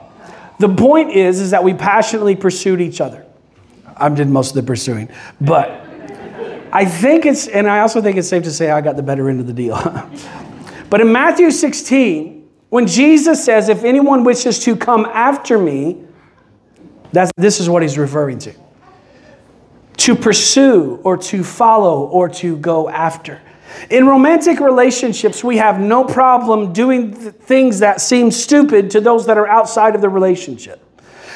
The 0.58 0.68
point 0.68 1.12
is, 1.12 1.40
is 1.40 1.52
that 1.52 1.64
we 1.64 1.72
passionately 1.72 2.36
pursued 2.36 2.82
each 2.82 3.00
other. 3.00 3.24
I 3.96 4.10
did 4.10 4.28
most 4.28 4.50
of 4.50 4.56
the 4.56 4.62
pursuing, 4.62 5.08
but 5.40 5.85
I 6.72 6.84
think 6.84 7.26
it's, 7.26 7.46
and 7.48 7.68
I 7.68 7.80
also 7.80 8.00
think 8.02 8.16
it's 8.16 8.28
safe 8.28 8.44
to 8.44 8.50
say 8.50 8.70
I 8.70 8.80
got 8.80 8.96
the 8.96 9.02
better 9.02 9.28
end 9.28 9.40
of 9.40 9.46
the 9.46 9.52
deal. 9.52 9.76
but 10.90 11.00
in 11.00 11.12
Matthew 11.12 11.50
16, 11.50 12.48
when 12.68 12.86
Jesus 12.86 13.44
says, 13.44 13.68
If 13.68 13.84
anyone 13.84 14.24
wishes 14.24 14.58
to 14.60 14.76
come 14.76 15.06
after 15.06 15.58
me, 15.58 16.04
that's, 17.12 17.30
this 17.36 17.60
is 17.60 17.68
what 17.68 17.82
he's 17.82 17.96
referring 17.96 18.38
to. 18.40 18.54
To 19.98 20.14
pursue 20.14 21.00
or 21.02 21.16
to 21.16 21.42
follow 21.42 22.06
or 22.06 22.28
to 22.28 22.56
go 22.58 22.88
after. 22.88 23.40
In 23.90 24.06
romantic 24.06 24.60
relationships, 24.60 25.44
we 25.44 25.56
have 25.58 25.80
no 25.80 26.04
problem 26.04 26.72
doing 26.72 27.14
things 27.14 27.80
that 27.80 28.00
seem 28.00 28.30
stupid 28.30 28.90
to 28.90 29.00
those 29.00 29.26
that 29.26 29.38
are 29.38 29.46
outside 29.46 29.94
of 29.94 30.00
the 30.00 30.08
relationship. 30.08 30.85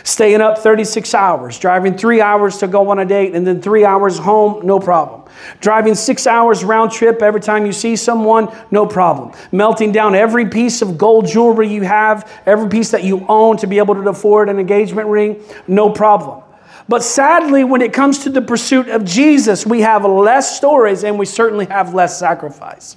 Staying 0.05 0.41
up 0.41 0.59
36 0.59 1.15
hours, 1.15 1.59
driving 1.59 1.97
three 1.97 2.21
hours 2.21 2.59
to 2.59 2.69
go 2.69 2.91
on 2.91 2.99
a 2.99 3.05
date, 3.05 3.35
and 3.35 3.47
then 3.47 3.61
three 3.61 3.85
hours 3.85 4.19
home, 4.19 4.67
no 4.67 4.79
problem. 4.79 5.23
Driving 5.61 5.95
six 5.95 6.27
hours 6.27 6.65
round 6.65 6.91
trip 6.91 7.23
every 7.23 7.41
time 7.41 7.67
you 7.67 7.73
see 7.73 7.97
someone, 7.97 8.55
no 8.71 8.87
problem. 8.87 9.33
Melting 9.53 9.93
down 9.93 10.15
every 10.15 10.49
piece 10.49 10.83
of 10.83 10.99
gold 10.99 11.27
jewelry 11.27 11.69
you 11.69 11.83
have, 11.83 12.31
every 12.47 12.69
piece 12.69 12.91
that 12.91 13.05
you 13.05 13.25
own 13.29 13.57
to 13.59 13.67
be 13.67 13.79
able 13.79 13.95
to 13.95 14.09
afford 14.09 14.49
an 14.49 14.59
engagement 14.59 15.09
ring, 15.09 15.43
no 15.69 15.91
problem. 15.91 16.43
But 16.89 17.03
sadly, 17.03 17.63
when 17.63 17.83
it 17.83 17.93
comes 17.93 18.21
to 18.25 18.31
the 18.31 18.43
pursuit 18.43 18.89
of 18.89 19.05
Jesus, 19.05 19.65
we 19.65 19.83
have 19.83 20.05
less 20.05 20.57
stories 20.57 21.05
and 21.05 21.19
we 21.19 21.27
certainly 21.27 21.67
have 21.67 21.95
less 21.95 22.19
sacrifice. 22.19 22.97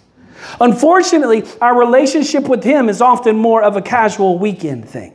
Unfortunately, 0.59 1.43
our 1.61 1.77
relationship 1.77 2.49
with 2.49 2.63
Him 2.63 2.89
is 2.89 3.01
often 3.01 3.35
more 3.35 3.61
of 3.61 3.77
a 3.77 3.81
casual 3.81 4.39
weekend 4.39 4.89
thing. 4.89 5.13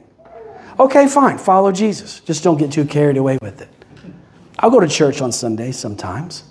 Okay, 0.79 1.09
fine, 1.09 1.39
follow 1.39 1.73
Jesus. 1.73 2.21
Just 2.21 2.45
don't 2.45 2.57
get 2.57 2.71
too 2.71 2.85
carried 2.85 3.17
away 3.17 3.39
with 3.43 3.61
it. 3.61 3.69
I'll 4.59 4.71
go 4.71 4.81
to 4.81 4.89
church 4.89 5.21
on 5.21 5.33
Sundays 5.33 5.79
sometimes. 5.79 6.45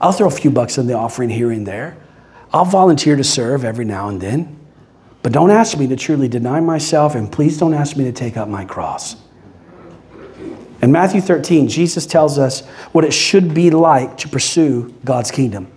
I'll 0.00 0.12
throw 0.12 0.28
a 0.28 0.30
few 0.30 0.50
bucks 0.50 0.78
in 0.78 0.86
the 0.86 0.94
offering 0.94 1.30
here 1.30 1.50
and 1.50 1.66
there. 1.66 1.96
I'll 2.52 2.64
volunteer 2.64 3.16
to 3.16 3.24
serve 3.24 3.64
every 3.64 3.84
now 3.84 4.08
and 4.08 4.20
then. 4.20 4.58
But 5.22 5.32
don't 5.32 5.50
ask 5.50 5.78
me 5.78 5.86
to 5.88 5.96
truly 5.96 6.28
deny 6.28 6.60
myself, 6.60 7.14
and 7.14 7.30
please 7.30 7.58
don't 7.58 7.74
ask 7.74 7.96
me 7.96 8.04
to 8.04 8.12
take 8.12 8.36
up 8.36 8.48
my 8.48 8.64
cross. 8.64 9.16
In 10.82 10.90
Matthew 10.90 11.20
13, 11.20 11.68
Jesus 11.68 12.06
tells 12.06 12.38
us 12.38 12.66
what 12.90 13.04
it 13.04 13.12
should 13.12 13.54
be 13.54 13.70
like 13.70 14.16
to 14.18 14.28
pursue 14.28 14.92
God's 15.04 15.30
kingdom. 15.30 15.70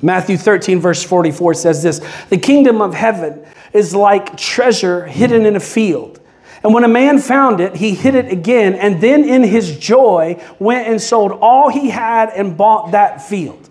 Matthew 0.00 0.36
13, 0.36 0.78
verse 0.78 1.02
44 1.02 1.54
says 1.54 1.82
this 1.82 2.00
The 2.30 2.38
kingdom 2.38 2.80
of 2.80 2.94
heaven 2.94 3.44
is 3.72 3.94
like 3.94 4.36
treasure 4.36 5.06
hidden 5.06 5.44
in 5.44 5.56
a 5.56 5.60
field 5.60 6.17
and 6.62 6.74
when 6.74 6.84
a 6.84 6.88
man 6.88 7.18
found 7.18 7.60
it, 7.60 7.76
he 7.76 7.94
hid 7.94 8.14
it 8.14 8.30
again, 8.30 8.74
and 8.74 9.00
then 9.00 9.24
in 9.24 9.42
his 9.42 9.78
joy 9.78 10.42
went 10.58 10.88
and 10.88 11.00
sold 11.00 11.32
all 11.32 11.68
he 11.68 11.90
had 11.90 12.30
and 12.30 12.56
bought 12.56 12.92
that 12.92 13.22
field. 13.22 13.70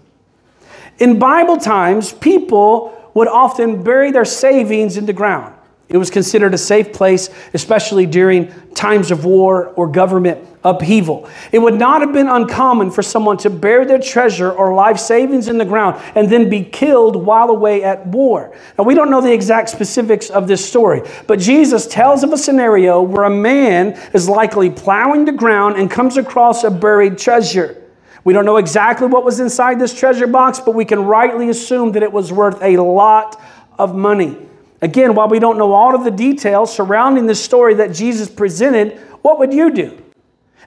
In 0.99 1.19
Bible 1.19 1.57
times, 1.57 2.13
people 2.13 2.93
would 3.13 3.27
often 3.27 3.83
bury 3.83 4.11
their 4.11 4.25
savings 4.25 4.97
in 4.97 5.05
the 5.05 5.13
ground. 5.13 5.56
It 5.89 5.97
was 5.97 6.09
considered 6.09 6.53
a 6.53 6.57
safe 6.57 6.91
place, 6.91 7.29
especially 7.53 8.05
during 8.05 8.51
times 8.73 9.09
of 9.09 9.23
war 9.23 9.67
or 9.67 9.87
government 9.87 10.45
upheaval. 10.65 11.29
It 11.53 11.59
would 11.59 11.75
not 11.75 12.01
have 12.01 12.11
been 12.11 12.27
uncommon 12.27 12.91
for 12.91 13.01
someone 13.01 13.37
to 13.37 13.49
bury 13.49 13.85
their 13.85 13.99
treasure 13.99 14.51
or 14.51 14.73
life 14.73 14.97
savings 14.99 15.47
in 15.47 15.57
the 15.57 15.63
ground 15.63 16.01
and 16.13 16.29
then 16.29 16.49
be 16.49 16.63
killed 16.63 17.15
while 17.15 17.49
away 17.49 17.85
at 17.85 18.05
war. 18.05 18.53
Now, 18.77 18.83
we 18.83 18.95
don't 18.95 19.09
know 19.09 19.21
the 19.21 19.31
exact 19.31 19.69
specifics 19.69 20.29
of 20.29 20.47
this 20.47 20.67
story, 20.67 21.03
but 21.25 21.39
Jesus 21.39 21.87
tells 21.87 22.21
of 22.23 22.33
a 22.33 22.37
scenario 22.37 23.01
where 23.01 23.23
a 23.23 23.29
man 23.29 23.93
is 24.13 24.27
likely 24.27 24.69
plowing 24.69 25.23
the 25.23 25.31
ground 25.31 25.77
and 25.77 25.89
comes 25.89 26.17
across 26.17 26.65
a 26.65 26.71
buried 26.71 27.17
treasure. 27.17 27.81
We 28.25 28.33
don't 28.33 28.45
know 28.45 28.57
exactly 28.57 29.07
what 29.07 29.23
was 29.23 29.39
inside 29.39 29.79
this 29.79 29.97
treasure 29.97 30.27
box, 30.27 30.59
but 30.59 30.75
we 30.75 30.83
can 30.83 31.05
rightly 31.05 31.47
assume 31.47 31.93
that 31.93 32.03
it 32.03 32.11
was 32.11 32.33
worth 32.33 32.61
a 32.61 32.75
lot 32.75 33.41
of 33.79 33.95
money. 33.95 34.37
Again, 34.81 35.15
while 35.15 35.27
we 35.27 35.39
don't 35.39 35.57
know 35.57 35.73
all 35.73 35.95
of 35.95 36.03
the 36.03 36.11
details 36.11 36.73
surrounding 36.73 37.25
the 37.25 37.35
story 37.35 37.73
that 37.75 37.93
Jesus 37.93 38.29
presented, 38.29 38.97
what 39.21 39.39
would 39.39 39.53
you 39.53 39.71
do? 39.71 40.03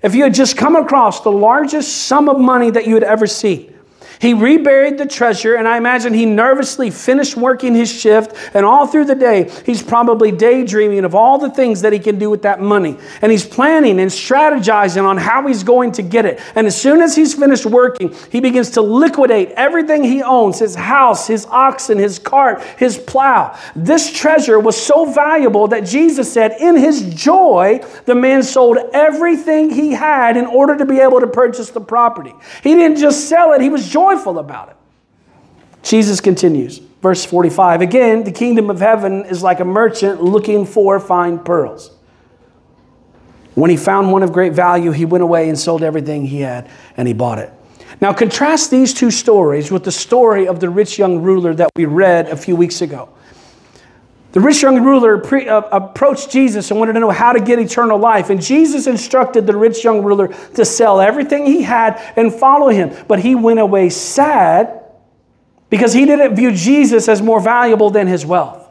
if 0.03 0.15
you 0.15 0.25
had 0.25 0.35
just 0.35 0.57
come 0.57 0.77
across 0.77 1.21
the 1.21 1.33
largest 1.33 2.07
sum 2.07 2.29
of 2.29 2.39
money 2.39 2.71
that 2.71 2.87
you 2.87 2.95
had 2.95 3.03
ever 3.03 3.27
seen. 3.27 3.75
He 4.21 4.35
reburied 4.35 4.99
the 4.99 5.07
treasure, 5.07 5.55
and 5.55 5.67
I 5.67 5.79
imagine 5.79 6.13
he 6.13 6.27
nervously 6.27 6.91
finished 6.91 7.39
working 7.39 7.75
his 7.75 7.91
shift. 7.91 8.37
And 8.53 8.67
all 8.67 8.87
through 8.87 9.07
the 9.07 9.15
day, 9.15 9.51
he's 9.65 9.83
probably 9.83 10.31
daydreaming 10.31 11.07
of 11.07 11.15
all 11.15 11.39
the 11.39 11.49
things 11.49 11.81
that 11.81 11.95
he 11.95 11.99
can 11.99 12.19
do 12.19 12.29
with 12.29 12.43
that 12.43 12.61
money. 12.61 12.99
And 13.23 13.33
he's 13.33 13.47
planning 13.47 13.99
and 13.99 14.11
strategizing 14.11 15.05
on 15.05 15.17
how 15.17 15.47
he's 15.47 15.63
going 15.63 15.93
to 15.93 16.03
get 16.03 16.27
it. 16.27 16.39
And 16.55 16.67
as 16.67 16.79
soon 16.79 17.01
as 17.01 17.17
he's 17.17 17.33
finished 17.33 17.65
working, 17.65 18.15
he 18.31 18.41
begins 18.41 18.71
to 18.71 18.83
liquidate 18.83 19.53
everything 19.53 20.05
he 20.05 20.23
owns 20.23 20.59
his 20.59 20.75
house, 20.75 21.27
his 21.27 21.47
oxen, 21.47 21.97
his 21.97 22.19
cart, 22.19 22.63
his 22.77 22.99
plow. 22.99 23.59
This 23.75 24.13
treasure 24.13 24.61
was 24.61 24.79
so 24.79 25.11
valuable 25.11 25.69
that 25.69 25.87
Jesus 25.87 26.31
said, 26.31 26.57
in 26.61 26.77
his 26.77 27.15
joy, 27.15 27.81
the 28.05 28.15
man 28.15 28.43
sold 28.43 28.77
everything 28.93 29.71
he 29.71 29.93
had 29.93 30.37
in 30.37 30.45
order 30.45 30.77
to 30.77 30.85
be 30.85 31.01
able 31.01 31.21
to 31.21 31.27
purchase 31.27 31.71
the 31.71 31.81
property. 31.81 32.35
He 32.63 32.75
didn't 32.75 32.99
just 32.99 33.27
sell 33.27 33.55
it, 33.55 33.63
he 33.63 33.71
was 33.71 33.89
joyful 33.89 34.10
joyful 34.11 34.39
about 34.39 34.71
it. 34.71 34.77
Jesus 35.83 36.21
continues, 36.21 36.79
verse 37.01 37.25
45. 37.25 37.81
Again, 37.81 38.25
the 38.25 38.33
kingdom 38.33 38.71
of 38.71 38.81
heaven 38.81 39.25
is 39.25 39.43
like 39.43 39.61
a 39.61 39.65
merchant 39.65 40.23
looking 40.23 40.67
for 40.67 41.01
fine 41.01 41.39
pearls. 41.39 41.91
When 43.55 43.71
he 43.71 43.77
found 43.77 44.13
one 44.13 44.23
of 44.23 44.33
great 44.33 44.53
value, 44.53 44.91
he 44.93 45.05
went 45.05 45.23
away 45.23 45.49
and 45.49 45.59
sold 45.59 45.83
everything 45.83 46.27
he 46.27 46.41
had 46.41 46.71
and 46.97 47.09
he 47.09 47.15
bought 47.15 47.39
it. 47.39 47.53
Now, 48.01 48.13
contrast 48.13 48.71
these 48.71 48.95
two 48.95 49.11
stories 49.11 49.71
with 49.71 49.85
the 49.85 49.93
story 49.93 50.47
of 50.47 50.61
the 50.61 50.71
rich 50.71 50.99
young 50.99 51.23
ruler 51.23 51.53
that 51.55 51.71
we 51.77 51.85
read 51.85 52.29
a 52.29 52.37
few 52.37 52.57
weeks 52.57 52.81
ago. 52.81 53.11
The 54.33 54.41
rich 54.41 54.63
young 54.63 54.83
ruler 54.85 55.19
pre, 55.19 55.49
uh, 55.49 55.63
approached 55.73 56.31
Jesus 56.31 56.71
and 56.71 56.79
wanted 56.79 56.93
to 56.93 57.01
know 57.01 57.11
how 57.11 57.33
to 57.33 57.41
get 57.41 57.59
eternal 57.59 57.99
life. 57.99 58.31
And 58.31 58.41
Jesus 58.41 58.87
instructed 58.87 59.47
the 59.47 59.57
rich 59.57 59.83
young 59.83 60.05
ruler 60.05 60.29
to 60.55 60.65
sell 60.65 61.01
everything 61.01 61.47
he 61.47 61.63
had 61.63 62.01
and 62.17 62.33
follow 62.33 62.69
him. 62.69 62.95
But 63.09 63.19
he 63.21 63.35
went 63.35 63.59
away 63.59 63.89
sad 63.91 64.85
because 65.69 65.93
he 65.93 66.07
didn't 66.07 66.37
view 66.37 66.53
Jesus 66.53 67.09
as 67.09 67.21
more 67.21 67.41
valuable 67.41 67.91
than 67.91 68.07
his 68.07 68.25
wealth. 68.25 68.69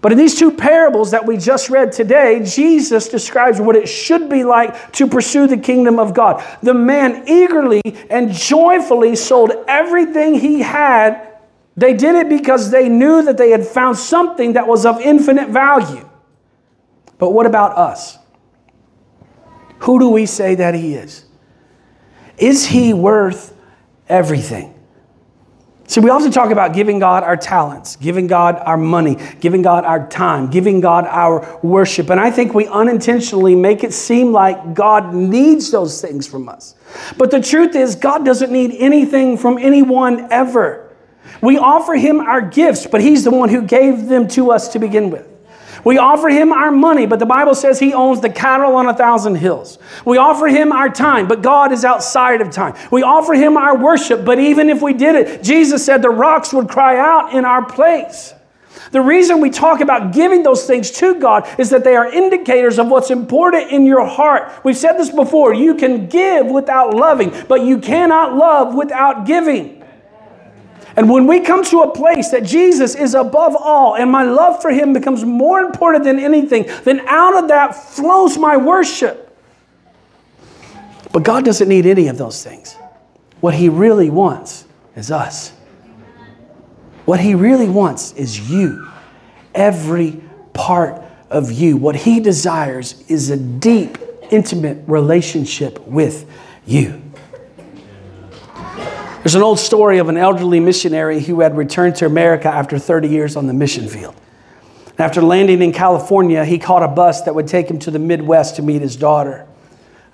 But 0.00 0.10
in 0.10 0.18
these 0.18 0.36
two 0.36 0.50
parables 0.50 1.12
that 1.12 1.26
we 1.26 1.36
just 1.36 1.70
read 1.70 1.92
today, 1.92 2.42
Jesus 2.44 3.08
describes 3.08 3.60
what 3.60 3.76
it 3.76 3.88
should 3.88 4.28
be 4.28 4.42
like 4.42 4.90
to 4.94 5.06
pursue 5.06 5.46
the 5.46 5.56
kingdom 5.56 6.00
of 6.00 6.12
God. 6.12 6.44
The 6.60 6.74
man 6.74 7.28
eagerly 7.28 7.80
and 8.10 8.32
joyfully 8.32 9.14
sold 9.14 9.52
everything 9.68 10.34
he 10.34 10.58
had 10.58 11.31
they 11.76 11.94
did 11.94 12.14
it 12.14 12.28
because 12.28 12.70
they 12.70 12.88
knew 12.88 13.22
that 13.22 13.38
they 13.38 13.50
had 13.50 13.66
found 13.66 13.96
something 13.96 14.54
that 14.54 14.66
was 14.66 14.84
of 14.84 15.00
infinite 15.00 15.48
value. 15.48 16.08
But 17.18 17.30
what 17.30 17.46
about 17.46 17.76
us? 17.78 18.18
Who 19.80 19.98
do 19.98 20.08
we 20.10 20.26
say 20.26 20.54
that 20.56 20.74
He 20.74 20.94
is? 20.94 21.24
Is 22.36 22.66
He 22.66 22.92
worth 22.92 23.54
everything? 24.08 24.72
See, 25.92 26.00
we 26.00 26.08
often 26.08 26.30
talk 26.30 26.50
about 26.50 26.72
giving 26.72 26.98
God 26.98 27.22
our 27.22 27.36
talents, 27.36 27.96
giving 27.96 28.26
God 28.26 28.56
our 28.56 28.78
money, 28.78 29.18
giving 29.40 29.60
God 29.60 29.84
our 29.84 30.08
time, 30.08 30.48
giving 30.48 30.80
God 30.80 31.04
our 31.04 31.60
worship. 31.62 32.08
And 32.08 32.18
I 32.18 32.30
think 32.30 32.54
we 32.54 32.66
unintentionally 32.66 33.54
make 33.54 33.84
it 33.84 33.92
seem 33.92 34.32
like 34.32 34.72
God 34.72 35.12
needs 35.12 35.70
those 35.70 36.00
things 36.00 36.26
from 36.26 36.48
us. 36.48 36.76
But 37.18 37.30
the 37.30 37.42
truth 37.42 37.74
is, 37.74 37.94
God 37.94 38.24
doesn't 38.24 38.50
need 38.50 38.74
anything 38.78 39.36
from 39.36 39.58
anyone 39.58 40.32
ever. 40.32 40.91
We 41.42 41.58
offer 41.58 41.94
him 41.94 42.20
our 42.20 42.40
gifts, 42.40 42.86
but 42.86 43.00
he's 43.00 43.24
the 43.24 43.30
one 43.30 43.48
who 43.48 43.62
gave 43.62 44.06
them 44.06 44.28
to 44.28 44.52
us 44.52 44.68
to 44.68 44.78
begin 44.78 45.10
with. 45.10 45.28
We 45.84 45.98
offer 45.98 46.28
him 46.28 46.52
our 46.52 46.70
money, 46.70 47.06
but 47.06 47.18
the 47.18 47.26
Bible 47.26 47.56
says 47.56 47.80
he 47.80 47.92
owns 47.92 48.20
the 48.20 48.30
cattle 48.30 48.76
on 48.76 48.88
a 48.88 48.94
thousand 48.94 49.34
hills. 49.34 49.78
We 50.04 50.16
offer 50.16 50.46
him 50.46 50.70
our 50.70 50.88
time, 50.88 51.26
but 51.26 51.42
God 51.42 51.72
is 51.72 51.84
outside 51.84 52.40
of 52.40 52.50
time. 52.50 52.74
We 52.92 53.02
offer 53.02 53.34
him 53.34 53.56
our 53.56 53.76
worship, 53.76 54.24
but 54.24 54.38
even 54.38 54.70
if 54.70 54.80
we 54.80 54.92
did 54.92 55.16
it, 55.16 55.42
Jesus 55.42 55.84
said 55.84 56.00
the 56.00 56.10
rocks 56.10 56.52
would 56.52 56.68
cry 56.68 56.98
out 56.98 57.34
in 57.34 57.44
our 57.44 57.64
place. 57.64 58.32
The 58.92 59.00
reason 59.00 59.40
we 59.40 59.50
talk 59.50 59.80
about 59.80 60.12
giving 60.12 60.42
those 60.44 60.66
things 60.66 60.90
to 60.92 61.18
God 61.18 61.48
is 61.58 61.70
that 61.70 61.82
they 61.82 61.96
are 61.96 62.06
indicators 62.06 62.78
of 62.78 62.88
what's 62.88 63.10
important 63.10 63.72
in 63.72 63.86
your 63.86 64.06
heart. 64.06 64.52
We've 64.64 64.76
said 64.76 64.98
this 64.98 65.10
before 65.10 65.54
you 65.54 65.74
can 65.74 66.08
give 66.08 66.46
without 66.46 66.94
loving, 66.94 67.34
but 67.48 67.62
you 67.62 67.78
cannot 67.78 68.36
love 68.36 68.74
without 68.74 69.26
giving. 69.26 69.81
And 70.96 71.08
when 71.08 71.26
we 71.26 71.40
come 71.40 71.64
to 71.64 71.80
a 71.82 71.90
place 71.92 72.30
that 72.30 72.44
Jesus 72.44 72.94
is 72.94 73.14
above 73.14 73.56
all 73.56 73.96
and 73.96 74.10
my 74.10 74.24
love 74.24 74.60
for 74.60 74.70
him 74.70 74.92
becomes 74.92 75.24
more 75.24 75.60
important 75.60 76.04
than 76.04 76.18
anything, 76.18 76.66
then 76.84 77.00
out 77.06 77.42
of 77.42 77.48
that 77.48 77.74
flows 77.74 78.36
my 78.36 78.56
worship. 78.56 79.36
But 81.12 81.22
God 81.22 81.44
doesn't 81.44 81.68
need 81.68 81.86
any 81.86 82.08
of 82.08 82.18
those 82.18 82.42
things. 82.42 82.74
What 83.40 83.54
he 83.54 83.68
really 83.68 84.10
wants 84.10 84.66
is 84.94 85.10
us. 85.10 85.50
What 87.04 87.20
he 87.20 87.34
really 87.34 87.68
wants 87.68 88.12
is 88.12 88.50
you, 88.50 88.88
every 89.54 90.22
part 90.52 91.02
of 91.30 91.50
you. 91.50 91.76
What 91.76 91.96
he 91.96 92.20
desires 92.20 93.02
is 93.08 93.30
a 93.30 93.36
deep, 93.36 93.98
intimate 94.30 94.84
relationship 94.86 95.84
with 95.86 96.30
you. 96.64 97.01
There's 99.22 99.36
an 99.36 99.42
old 99.42 99.60
story 99.60 99.98
of 99.98 100.08
an 100.08 100.16
elderly 100.16 100.58
missionary 100.58 101.20
who 101.20 101.42
had 101.42 101.56
returned 101.56 101.94
to 101.96 102.06
America 102.06 102.48
after 102.48 102.76
30 102.76 103.06
years 103.06 103.36
on 103.36 103.46
the 103.46 103.54
mission 103.54 103.86
field. 103.86 104.16
After 104.98 105.22
landing 105.22 105.62
in 105.62 105.72
California, 105.72 106.44
he 106.44 106.58
caught 106.58 106.82
a 106.82 106.88
bus 106.88 107.22
that 107.22 107.34
would 107.36 107.46
take 107.46 107.70
him 107.70 107.78
to 107.80 107.92
the 107.92 108.00
Midwest 108.00 108.56
to 108.56 108.62
meet 108.62 108.82
his 108.82 108.96
daughter. 108.96 109.46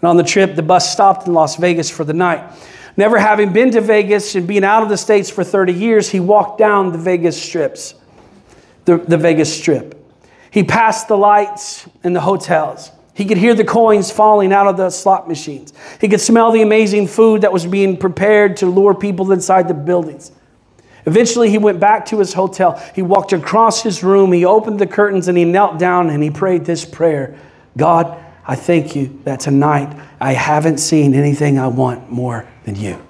And 0.03 0.09
on 0.11 0.18
the 0.18 0.23
trip, 0.23 0.57
the 0.57 0.62
bus 0.62 0.92
stopped 0.92 1.27
in 1.27 1.33
Las 1.33 1.57
Vegas 1.57 1.88
for 1.88 2.05
the 2.05 2.12
night. 2.12 2.53
Never 2.99 3.18
having 3.18 3.51
been 3.51 3.71
to 3.71 3.81
Vegas 3.81 4.35
and 4.35 4.47
being 4.47 4.62
out 4.62 4.83
of 4.83 4.90
the 4.90 4.99
States 4.99 5.31
for 5.31 5.42
30 5.42 5.73
years, 5.73 6.11
he 6.11 6.21
walked 6.21 6.59
down 6.59 6.92
the 6.92 6.99
Vegas 6.99 7.42
strips, 7.42 7.94
the, 8.85 8.99
the 8.99 9.16
Vegas 9.16 9.57
strip. 9.57 10.05
He 10.51 10.64
passed 10.64 11.09
the 11.09 11.16
lights 11.16 11.88
and 12.05 12.14
the 12.14 12.21
hotels. 12.21 12.90
He 13.18 13.24
could 13.24 13.37
hear 13.37 13.52
the 13.52 13.64
coins 13.64 14.12
falling 14.12 14.52
out 14.52 14.68
of 14.68 14.76
the 14.76 14.90
slot 14.90 15.26
machines. 15.26 15.72
He 16.00 16.07
could 16.07 16.20
smell 16.20 16.52
the 16.52 16.62
amazing 16.62 17.09
food 17.09 17.40
that 17.40 17.52
was 17.52 17.66
being 17.66 17.96
prepared 17.96 18.59
to 18.59 18.66
lure 18.66 18.94
people 18.94 19.33
inside 19.33 19.66
the 19.66 19.74
buildings. 19.74 20.31
Eventually, 21.04 21.50
he 21.50 21.59
went 21.59 21.81
back 21.81 22.07
to 22.07 22.20
his 22.20 22.33
hotel. 22.33 22.81
He 22.94 23.02
walked 23.02 23.33
across 23.33 23.83
his 23.83 24.04
room. 24.04 24.31
He 24.31 24.44
opened 24.44 24.78
the 24.78 24.87
curtains 24.87 25.26
and 25.26 25.37
he 25.37 25.44
knelt 25.44 25.81
down 25.81 26.11
and 26.11 26.22
he 26.22 26.31
prayed 26.31 26.64
this 26.64 26.85
prayer 26.85 27.37
God, 27.76 28.16
I 28.46 28.54
thank 28.54 28.94
you 28.94 29.20
that 29.24 29.40
tonight 29.40 30.00
I 30.20 30.35
haven't 30.35 30.78
seen 30.78 31.12
anything 31.12 31.59
I 31.59 31.66
want 31.66 32.12
more 32.12 32.48
than 32.66 32.76
you. 32.76 33.04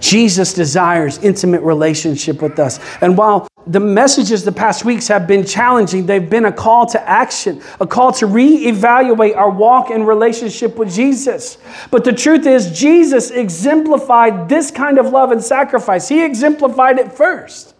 Jesus 0.00 0.54
desires 0.54 1.18
intimate 1.18 1.60
relationship 1.60 2.40
with 2.40 2.58
us. 2.58 2.80
And 3.02 3.18
while 3.18 3.46
the 3.66 3.80
messages 3.80 4.44
the 4.44 4.52
past 4.52 4.84
weeks 4.84 5.08
have 5.08 5.26
been 5.26 5.44
challenging. 5.44 6.06
They've 6.06 6.30
been 6.30 6.44
a 6.44 6.52
call 6.52 6.86
to 6.86 7.08
action, 7.08 7.60
a 7.80 7.86
call 7.86 8.12
to 8.12 8.26
reevaluate 8.26 9.36
our 9.36 9.50
walk 9.50 9.90
and 9.90 10.06
relationship 10.06 10.76
with 10.76 10.92
Jesus. 10.92 11.58
But 11.90 12.04
the 12.04 12.12
truth 12.12 12.46
is, 12.46 12.70
Jesus 12.78 13.30
exemplified 13.30 14.48
this 14.48 14.70
kind 14.70 14.98
of 14.98 15.06
love 15.06 15.32
and 15.32 15.42
sacrifice. 15.42 16.08
He 16.08 16.24
exemplified 16.24 16.98
it 16.98 17.12
first. 17.12 17.74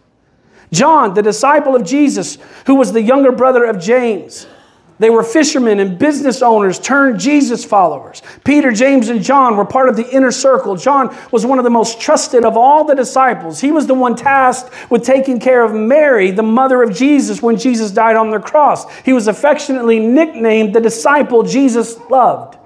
John, 0.73 1.15
the 1.15 1.23
disciple 1.23 1.77
of 1.77 1.85
Jesus, 1.85 2.39
who 2.67 2.75
was 2.75 2.93
the 2.93 3.03
younger 3.03 3.31
brother 3.31 3.65
of 3.65 3.79
James, 3.79 4.49
they 4.99 5.11
were 5.11 5.23
fishermen 5.23 5.79
and 5.79 5.99
business 5.99 6.41
owners 6.41 6.79
turned 6.79 7.21
Jesus 7.21 7.65
followers. 7.65 8.23
Peter, 8.45 8.73
James, 8.73 9.11
and 9.11 9.23
John 9.23 9.57
were 9.57 9.67
part 9.67 9.91
of 9.91 9.97
the 9.97 10.09
inner 10.09 10.31
circle. 10.31 10.75
John 10.75 11.15
was 11.31 11.45
one 11.45 11.59
of 11.59 11.65
the 11.65 11.71
most 11.71 12.01
trusted 12.01 12.47
of 12.47 12.57
all 12.57 12.85
the 12.85 12.95
disciples. 12.95 13.61
He 13.61 13.73
was 13.73 13.87
the 13.87 13.95
one 13.95 14.17
tasked 14.17 14.73
with 14.91 15.05
taking 15.05 15.39
care 15.39 15.63
of 15.63 15.75
Mary, 15.75 16.31
the 16.31 16.43
mother 16.43 16.83
of 16.83 16.95
Jesus, 16.95 17.43
when 17.43 17.59
Jesus 17.59 17.91
died 17.91 18.17
on 18.17 18.31
the 18.31 18.39
cross. 18.39 18.91
He 19.01 19.13
was 19.13 19.29
affectionately 19.29 19.99
nicknamed 19.99 20.75
the 20.75 20.81
disciple 20.81 21.43
Jesus 21.43 21.99
loved. 22.09 22.57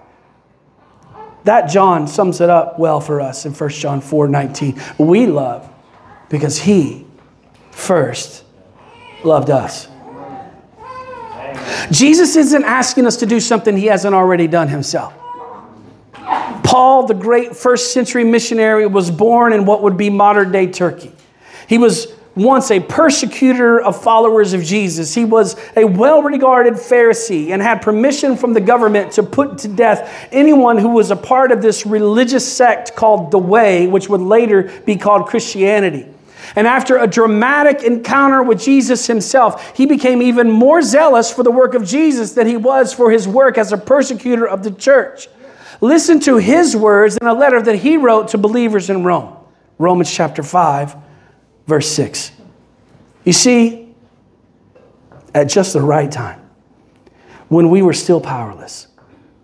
That 1.45 1.69
John 1.69 2.07
sums 2.07 2.41
it 2.41 2.51
up 2.51 2.79
well 2.79 3.01
for 3.01 3.21
us 3.21 3.45
in 3.45 3.53
1 3.53 3.71
John 3.71 4.01
4 4.01 4.29
19. 4.29 4.81
We 4.99 5.27
love 5.27 5.69
because 6.29 6.59
he 6.59 7.07
first 7.73 8.45
loved 9.25 9.51
us. 9.51 9.90
Jesus 11.91 12.37
isn't 12.37 12.65
asking 12.65 13.07
us 13.07 13.17
to 13.19 13.27
do 13.27 13.41
something 13.41 13.77
he 13.77 13.87
hasn't 13.87 14.15
already 14.15 14.47
done 14.47 14.69
himself. 14.69 15.15
Paul, 16.63 17.07
the 17.07 17.15
great 17.15 17.57
first 17.57 17.93
century 17.93 18.25
missionary, 18.25 18.87
was 18.87 19.11
born 19.11 19.53
in 19.53 19.65
what 19.65 19.83
would 19.83 19.97
be 19.97 20.11
modern 20.11 20.53
day 20.53 20.67
Turkey. 20.69 21.13
He 21.69 21.79
was 21.79 22.15
once 22.37 22.71
a 22.71 22.81
persecutor 22.81 23.81
of 23.81 24.01
followers 24.01 24.53
of 24.53 24.63
Jesus. 24.63 25.15
He 25.15 25.25
was 25.25 25.57
a 25.77 25.85
well 25.85 26.23
regarded 26.23 26.75
Pharisee 26.75 27.51
and 27.51 27.61
had 27.61 27.83
permission 27.83 28.37
from 28.37 28.55
the 28.55 28.61
government 28.61 29.13
to 29.13 29.23
put 29.23 29.59
to 29.59 29.69
death 29.69 30.29
anyone 30.31 30.79
who 30.79 30.91
was 30.91 31.11
a 31.11 31.17
part 31.17 31.53
of 31.53 31.61
this 31.61 31.85
religious 31.85 32.51
sect 32.51 32.95
called 32.95 33.31
the 33.31 33.39
Way, 33.39 33.87
which 33.87 34.09
would 34.09 34.21
later 34.21 34.73
be 34.85 34.97
called 34.97 35.27
Christianity. 35.27 36.07
And 36.57 36.67
after 36.67 36.99
a 36.99 37.07
dramatic 37.07 37.83
encounter 37.83 38.43
with 38.43 38.61
Jesus 38.61 39.07
himself, 39.07 39.77
he 39.77 39.87
became 39.87 40.21
even 40.21 40.51
more 40.51 40.83
zealous 40.83 41.33
for 41.33 41.43
the 41.43 41.51
work 41.51 41.75
of 41.75 41.87
Jesus 41.87 42.33
than 42.33 42.47
he 42.47 42.57
was 42.57 42.93
for 42.93 43.11
his 43.11 43.29
work 43.29 43.57
as 43.57 43.73
a 43.73 43.79
persecutor 43.79 44.47
of 44.47 44.63
the 44.63 44.71
church. 44.73 45.29
Listen 45.81 46.21
to 46.21 46.37
his 46.37 46.77
words 46.77 47.17
in 47.17 47.27
a 47.27 47.35
letter 47.35 47.63
that 47.63 47.77
he 47.77 47.97
wrote 47.97 48.29
to 48.29 48.39
believers 48.39 48.91
in 48.91 49.05
Rome. 49.05 49.37
Romans 49.79 50.13
chapter 50.13 50.43
5, 50.43 50.97
verse 51.67 51.89
6. 51.91 52.33
You 53.25 53.33
see, 53.33 53.95
at 55.35 55.45
just 55.45 55.73
the 55.73 55.81
right 55.81 56.11
time, 56.11 56.41
when 57.49 57.71
we 57.71 57.83
were 57.83 57.93
still 57.93 58.21
powerless, 58.21 58.89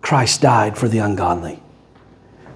Christ 0.01 0.41
died 0.41 0.77
for 0.77 0.87
the 0.87 0.99
ungodly. 0.99 1.61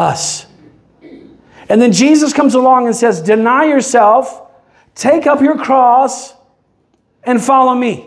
us. 0.00 0.46
And 1.68 1.80
then 1.80 1.92
Jesus 1.92 2.32
comes 2.32 2.54
along 2.54 2.86
and 2.86 2.96
says, 2.96 3.20
Deny 3.20 3.66
yourself, 3.66 4.50
take 4.94 5.26
up 5.26 5.40
your 5.40 5.56
cross, 5.56 6.34
and 7.22 7.40
follow 7.40 7.74
me. 7.74 8.06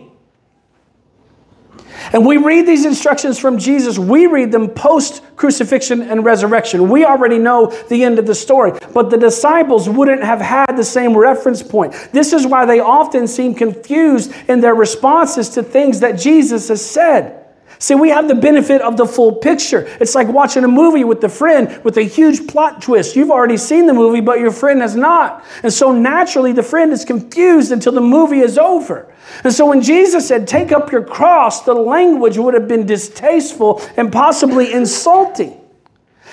And 2.12 2.26
we 2.26 2.36
read 2.36 2.66
these 2.66 2.84
instructions 2.84 3.38
from 3.38 3.58
Jesus, 3.58 3.98
we 3.98 4.26
read 4.26 4.52
them 4.52 4.68
post 4.68 5.22
crucifixion 5.36 6.02
and 6.02 6.24
resurrection. 6.24 6.90
We 6.90 7.04
already 7.04 7.38
know 7.38 7.66
the 7.88 8.04
end 8.04 8.18
of 8.18 8.26
the 8.26 8.34
story, 8.34 8.72
but 8.92 9.10
the 9.10 9.16
disciples 9.16 9.88
wouldn't 9.88 10.22
have 10.22 10.40
had 10.40 10.76
the 10.76 10.84
same 10.84 11.16
reference 11.16 11.62
point. 11.62 11.94
This 12.12 12.32
is 12.32 12.46
why 12.46 12.66
they 12.66 12.80
often 12.80 13.26
seem 13.26 13.54
confused 13.54 14.32
in 14.48 14.60
their 14.60 14.74
responses 14.74 15.48
to 15.50 15.62
things 15.62 16.00
that 16.00 16.18
Jesus 16.18 16.68
has 16.68 16.84
said. 16.84 17.43
See, 17.84 17.94
we 17.94 18.08
have 18.08 18.28
the 18.28 18.34
benefit 18.34 18.80
of 18.80 18.96
the 18.96 19.04
full 19.04 19.30
picture. 19.30 19.86
It's 20.00 20.14
like 20.14 20.26
watching 20.26 20.64
a 20.64 20.68
movie 20.68 21.04
with 21.04 21.22
a 21.22 21.28
friend 21.28 21.84
with 21.84 21.98
a 21.98 22.02
huge 22.02 22.46
plot 22.46 22.80
twist. 22.80 23.14
You've 23.14 23.30
already 23.30 23.58
seen 23.58 23.84
the 23.84 23.92
movie, 23.92 24.22
but 24.22 24.40
your 24.40 24.52
friend 24.52 24.80
has 24.80 24.96
not. 24.96 25.44
And 25.62 25.70
so 25.70 25.92
naturally, 25.92 26.52
the 26.52 26.62
friend 26.62 26.94
is 26.94 27.04
confused 27.04 27.72
until 27.72 27.92
the 27.92 28.00
movie 28.00 28.40
is 28.40 28.56
over. 28.56 29.12
And 29.44 29.52
so 29.52 29.66
when 29.66 29.82
Jesus 29.82 30.26
said, 30.26 30.48
Take 30.48 30.72
up 30.72 30.92
your 30.92 31.04
cross, 31.04 31.66
the 31.66 31.74
language 31.74 32.38
would 32.38 32.54
have 32.54 32.68
been 32.68 32.86
distasteful 32.86 33.82
and 33.98 34.10
possibly 34.10 34.72
insulting. 34.72 35.60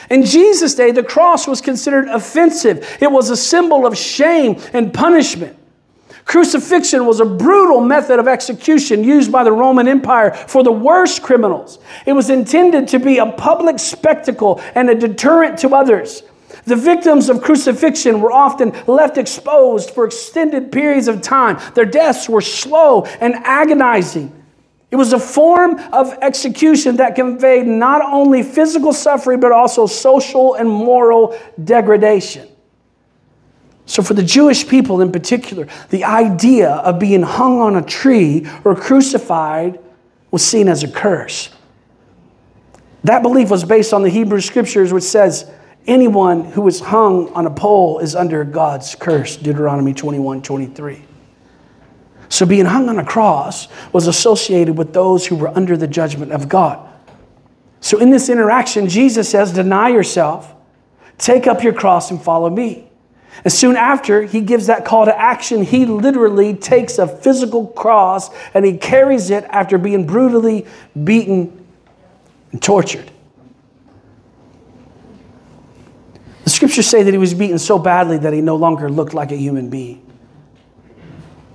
In 0.10 0.24
Jesus' 0.24 0.74
day, 0.74 0.92
the 0.92 1.04
cross 1.04 1.50
was 1.50 1.60
considered 1.60 2.08
offensive, 2.08 2.98
it 3.02 3.12
was 3.12 3.30
a 3.30 3.36
symbol 3.36 3.86
of 3.86 3.98
shame 3.98 4.58
and 4.72 4.94
punishment. 4.94 5.58
Crucifixion 6.26 7.06
was 7.06 7.20
a 7.20 7.26
brutal 7.26 7.82
method 7.82 8.20
of 8.20 8.28
execution 8.28 9.04
used 9.04 9.32
by 9.32 9.44
the 9.44 9.52
Roman 9.52 9.88
Empire 9.88 10.32
for 10.32 10.64
the 10.64 10.72
worst 10.72 11.24
criminals. 11.24 11.80
It 12.06 12.14
was 12.14 12.30
intended 12.30 12.88
to 12.90 13.00
be 13.00 13.18
a 13.18 13.32
public 13.32 13.80
spectacle 13.80 14.62
and 14.76 14.90
a 14.90 14.96
deterrent 14.96 15.60
to 15.60 15.76
others. 15.76 16.24
The 16.66 16.76
victims 16.76 17.30
of 17.30 17.42
crucifixion 17.42 18.22
were 18.22 18.32
often 18.32 18.72
left 18.86 19.18
exposed 19.18 19.92
for 19.92 20.06
extended 20.06 20.72
periods 20.72 21.08
of 21.08 21.22
time. 21.22 21.60
Their 21.74 21.86
deaths 21.86 22.30
were 22.30 22.42
slow 22.42 23.06
and 23.20 23.36
agonizing. 23.36 24.32
It 24.92 24.98
was 24.98 25.14
a 25.14 25.20
form 25.20 25.80
of 25.94 26.18
execution 26.22 26.98
that 26.98 27.16
conveyed 27.16 27.66
not 27.66 28.02
only 28.02 28.44
physical 28.44 28.92
suffering, 28.92 29.40
but 29.40 29.54
also 29.54 29.88
social 29.88 30.56
and 30.56 30.70
moral 30.70 31.40
degradation. 31.64 32.51
So, 33.86 34.04
for 34.04 34.14
the 34.14 34.24
Jewish 34.24 34.68
people 34.68 35.02
in 35.02 35.12
particular, 35.12 35.68
the 35.90 36.04
idea 36.04 36.70
of 36.70 37.00
being 37.00 37.24
hung 37.24 37.60
on 37.60 37.76
a 37.76 37.82
tree 37.82 38.48
or 38.64 38.76
crucified 38.76 39.80
was 40.30 40.46
seen 40.46 40.68
as 40.68 40.84
a 40.84 40.88
curse. 40.88 41.50
That 43.04 43.22
belief 43.22 43.50
was 43.50 43.64
based 43.64 43.94
on 43.94 44.04
the 44.04 44.10
Hebrew 44.10 44.42
scriptures, 44.42 44.94
which 44.94 45.04
says, 45.04 45.50
Anyone 45.88 46.46
who 46.46 46.68
is 46.68 46.80
hung 46.80 47.34
on 47.34 47.48
a 47.48 47.50
pole 47.50 48.00
is 48.00 48.16
under 48.16 48.44
God's 48.44 48.94
curse, 48.94 49.36
Deuteronomy 49.36 49.94
21 49.94 50.44
23. 50.44 51.04
So, 52.30 52.46
being 52.46 52.66
hung 52.66 52.88
on 52.88 53.00
a 53.00 53.04
cross 53.04 53.68
was 53.92 54.08
associated 54.08 54.78
with 54.78 54.94
those 54.94 55.26
who 55.26 55.36
were 55.36 55.50
under 55.50 55.76
the 55.76 55.88
judgment 55.88 56.32
of 56.32 56.48
God. 56.48 56.88
So, 57.82 57.98
in 57.98 58.12
this 58.12 58.30
interaction, 58.30 58.88
Jesus 58.88 59.28
says, 59.28 59.52
Deny 59.52 59.90
yourself, 59.90 60.54
take 61.18 61.48
up 61.48 61.64
your 61.64 61.74
cross, 61.74 62.12
and 62.12 62.22
follow 62.22 62.50
me. 62.50 62.91
And 63.44 63.52
soon 63.52 63.76
after 63.76 64.24
he 64.24 64.42
gives 64.42 64.68
that 64.68 64.86
call 64.86 65.06
to 65.06 65.20
action, 65.20 65.64
he 65.64 65.86
literally 65.86 66.54
takes 66.54 67.00
a 67.00 67.08
physical 67.08 67.68
cross 67.68 68.30
and 68.54 68.66
he 68.66 68.78
carries 68.78 69.30
it 69.30 69.46
after 69.46 69.78
being 69.78 70.06
brutally 70.06 70.68
beaten 71.04 71.66
and 72.52 72.62
tortured. 72.62 73.10
The 76.44 76.50
scriptures 76.50 76.88
say 76.88 77.04
that 77.04 77.12
he 77.12 77.18
was 77.18 77.34
beaten 77.34 77.60
so 77.60 77.80
badly 77.80 78.18
that 78.18 78.34
he 78.34 78.42
no 78.42 78.56
longer 78.56 78.90
looked 78.90 79.14
like 79.14 79.32
a 79.32 79.38
human 79.38 79.70
being. 79.70 80.06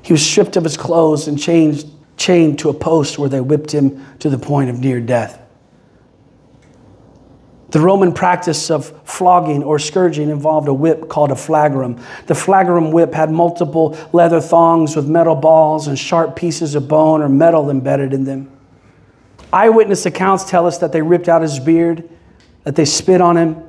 He 0.03 0.13
was 0.13 0.25
stripped 0.25 0.57
of 0.57 0.65
his 0.65 0.77
clothes 0.77 1.29
and 1.29 1.39
changed, 1.39 1.89
chained 2.17 2.61
to 2.61 2.69
a 2.71 2.75
post 2.75 3.19
where 3.19 3.29
they 3.29 3.41
whipped 3.41 3.73
him 3.73 4.05
to 4.21 4.31
the 4.31 4.39
point 4.39 4.71
of 4.71 4.79
near 4.79 5.01
death. 5.01 5.41
The 7.77 7.83
Roman 7.83 8.15
practice 8.15 8.71
of 8.71 8.91
flogging 9.07 9.63
or 9.63 9.79
scourging 9.79 10.31
involved 10.31 10.67
a 10.67 10.73
whip 10.73 11.11
called 11.11 11.31
a 11.31 11.35
flagrum. 11.35 12.03
The 12.25 12.33
flagrum 12.33 12.91
whip 12.91 13.13
had 13.13 13.31
multiple 13.31 13.99
leather 14.15 14.41
thongs 14.41 14.97
with 14.97 15.07
metal 15.07 15.35
balls 15.35 15.87
and 15.87 15.99
sharp 15.99 16.37
pieces 16.37 16.75
of 16.75 16.89
bone 16.89 17.21
or 17.21 17.29
metal 17.29 17.69
embedded 17.69 18.15
in 18.15 18.25
them. 18.25 18.51
Eyewitness 19.53 20.07
accounts 20.07 20.49
tell 20.49 20.67
us 20.67 20.79
that 20.79 20.91
they 20.91 21.03
ripped 21.03 21.29
out 21.29 21.43
his 21.43 21.61
beard, 21.61 22.09
that 22.65 22.77
they 22.77 22.87
spit 22.87 23.21
on 23.21 23.37
him, 23.37 23.63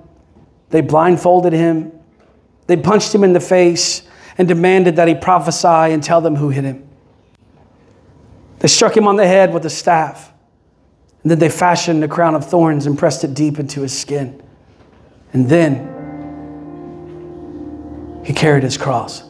they 0.69 0.79
blindfolded 0.79 1.51
him, 1.51 1.91
they 2.67 2.77
punched 2.77 3.13
him 3.13 3.25
in 3.25 3.33
the 3.33 3.41
face, 3.41 4.03
and 4.37 4.47
demanded 4.47 4.95
that 4.95 5.09
he 5.09 5.15
prophesy 5.15 5.67
and 5.67 6.01
tell 6.01 6.21
them 6.21 6.37
who 6.37 6.47
hit 6.47 6.63
him. 6.63 6.87
They 8.59 8.69
struck 8.69 8.95
him 8.95 9.05
on 9.05 9.17
the 9.17 9.27
head 9.27 9.53
with 9.53 9.65
a 9.65 9.69
staff. 9.69 10.31
And 11.27 11.31
then 11.33 11.39
they 11.39 11.49
fashioned 11.49 12.01
a 12.05 12.07
crown 12.07 12.35
of 12.35 12.49
thorns 12.49 12.85
and 12.85 12.97
pressed 12.97 13.25
it 13.25 13.33
deep 13.33 13.59
into 13.59 13.81
his 13.81 13.91
skin. 13.91 14.41
And 15.33 15.49
then 15.49 15.83
he 18.23 18.31
carried 18.31 18.63
his 18.63 18.77
cross. 18.77 19.23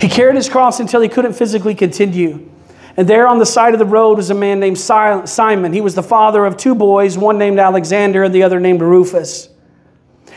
He 0.00 0.08
carried 0.08 0.34
his 0.34 0.48
cross 0.48 0.80
until 0.80 1.00
he 1.00 1.08
couldn't 1.08 1.34
physically 1.34 1.76
continue. 1.76 2.50
And 2.96 3.08
there 3.08 3.28
on 3.28 3.38
the 3.38 3.46
side 3.46 3.72
of 3.72 3.78
the 3.78 3.86
road 3.86 4.16
was 4.16 4.30
a 4.30 4.34
man 4.34 4.58
named 4.58 4.76
Simon. 4.76 5.72
He 5.72 5.80
was 5.80 5.94
the 5.94 6.02
father 6.02 6.44
of 6.44 6.56
two 6.56 6.74
boys, 6.74 7.16
one 7.16 7.38
named 7.38 7.60
Alexander 7.60 8.24
and 8.24 8.34
the 8.34 8.42
other 8.42 8.58
named 8.58 8.80
Rufus. 8.80 9.48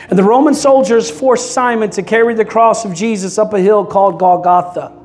And 0.08 0.16
the 0.16 0.22
Roman 0.22 0.54
soldiers 0.54 1.10
forced 1.10 1.50
Simon 1.50 1.90
to 1.90 2.04
carry 2.04 2.34
the 2.34 2.44
cross 2.44 2.84
of 2.84 2.94
Jesus 2.94 3.36
up 3.36 3.52
a 3.52 3.58
hill 3.58 3.84
called 3.84 4.20
Golgotha. 4.20 5.00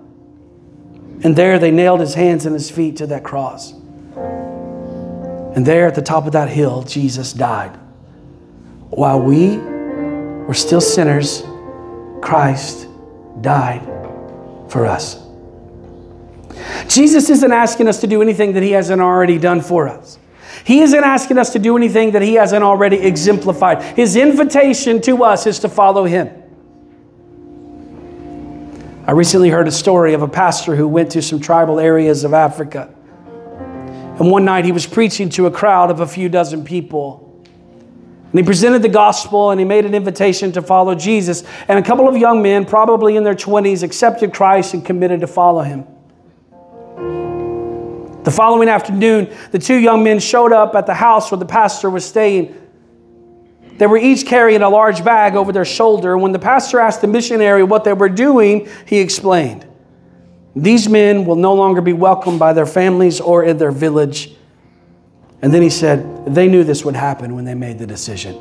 And 1.24 1.36
there 1.36 1.60
they 1.60 1.72
nailed 1.72 2.00
his 2.00 2.14
hands 2.14 2.46
and 2.46 2.54
his 2.54 2.72
feet 2.72 2.98
to 2.98 3.08
that 3.08 3.24
cross. 3.24 3.74
And 5.56 5.66
there 5.66 5.88
at 5.88 5.96
the 5.96 6.02
top 6.02 6.26
of 6.26 6.34
that 6.34 6.50
hill, 6.50 6.84
Jesus 6.84 7.34
died. 7.34 7.76
While 8.90 9.22
we 9.22 9.58
were 9.58 10.54
still 10.54 10.82
sinners, 10.82 11.44
Christ 12.22 12.88
died 13.42 13.82
for 14.70 14.86
us. 14.86 15.22
Jesus 16.88 17.30
isn't 17.30 17.52
asking 17.52 17.88
us 17.88 18.02
to 18.02 18.08
do 18.08 18.22
anything 18.22 18.54
that 18.54 18.64
he 18.64 18.72
hasn't 18.72 19.02
already 19.02 19.38
done 19.38 19.62
for 19.62 19.88
us. 19.88 20.18
He 20.64 20.82
isn't 20.82 21.04
asking 21.04 21.38
us 21.38 21.54
to 21.54 21.60
do 21.60 21.78
anything 21.78 22.12
that 22.12 22.22
he 22.22 22.36
hasn't 22.36 22.64
already 22.64 22.98
exemplified. 22.98 23.82
His 23.98 24.16
invitation 24.16 25.02
to 25.02 25.24
us 25.24 25.46
is 25.48 25.60
to 25.60 25.70
follow 25.70 26.06
him. 26.06 26.39
I 29.10 29.14
recently 29.14 29.50
heard 29.50 29.68
a 29.68 29.72
story 29.72 30.14
of 30.14 30.22
a 30.22 30.28
pastor 30.28 30.76
who 30.76 30.88
went 30.88 31.10
to 31.14 31.22
some 31.24 31.40
tribal 31.40 31.80
areas 31.80 32.24
of 32.24 32.36
Africa. 32.36 32.94
And 34.20 34.30
one 34.30 34.46
night 34.46 34.66
he 34.66 34.72
was 34.72 34.86
preaching 34.86 35.30
to 35.30 35.48
a 35.48 35.52
crowd 35.52 35.90
of 35.90 36.00
a 36.00 36.06
few 36.06 36.30
dozen 36.30 36.64
people. 36.64 37.44
And 37.44 38.40
he 38.40 38.44
presented 38.44 38.84
the 38.84 38.90
gospel 38.90 39.50
and 39.50 39.60
he 39.60 39.66
made 39.66 39.88
an 39.88 39.96
invitation 39.96 40.52
to 40.52 40.62
follow 40.62 40.94
Jesus. 40.94 41.44
And 41.68 41.80
a 41.80 41.82
couple 41.82 42.08
of 42.08 42.18
young 42.18 42.44
men, 42.44 42.68
probably 42.68 43.16
in 43.16 43.24
their 43.24 43.34
20s, 43.34 43.82
accepted 43.82 44.32
Christ 44.32 44.76
and 44.76 44.86
committed 44.86 45.22
to 45.22 45.28
follow 45.28 45.64
him. 45.64 45.88
The 48.26 48.32
following 48.32 48.70
afternoon, 48.70 49.36
the 49.50 49.58
two 49.58 49.78
young 49.80 50.04
men 50.04 50.20
showed 50.20 50.54
up 50.54 50.76
at 50.76 50.86
the 50.86 50.94
house 50.94 51.32
where 51.32 51.40
the 51.40 51.48
pastor 51.48 51.90
was 51.90 52.06
staying. 52.06 52.54
They 53.80 53.88
were 53.88 53.98
each 53.98 54.28
carrying 54.28 54.62
a 54.62 54.70
large 54.70 55.06
bag 55.06 55.36
over 55.36 55.54
their 55.54 55.64
shoulder. 55.64 56.18
When 56.18 56.34
the 56.34 56.40
pastor 56.40 56.82
asked 56.82 57.00
the 57.00 57.08
missionary 57.08 57.64
what 57.64 57.86
they 57.86 57.94
were 57.94 58.10
doing, 58.10 58.68
he 58.86 59.00
explained 59.00 59.66
These 60.54 60.90
men 60.90 61.24
will 61.24 61.38
no 61.38 61.54
longer 61.54 61.80
be 61.80 61.94
welcomed 61.94 62.40
by 62.40 62.52
their 62.52 62.66
families 62.66 63.22
or 63.22 63.46
in 63.46 63.58
their 63.58 63.72
village. 63.72 64.36
And 65.42 65.54
then 65.54 65.62
he 65.62 65.70
said, 65.70 66.36
They 66.36 66.50
knew 66.50 66.66
this 66.66 66.84
would 66.84 66.98
happen 66.98 67.36
when 67.36 67.46
they 67.46 67.56
made 67.56 67.80
the 67.80 67.88
decision. 67.88 68.36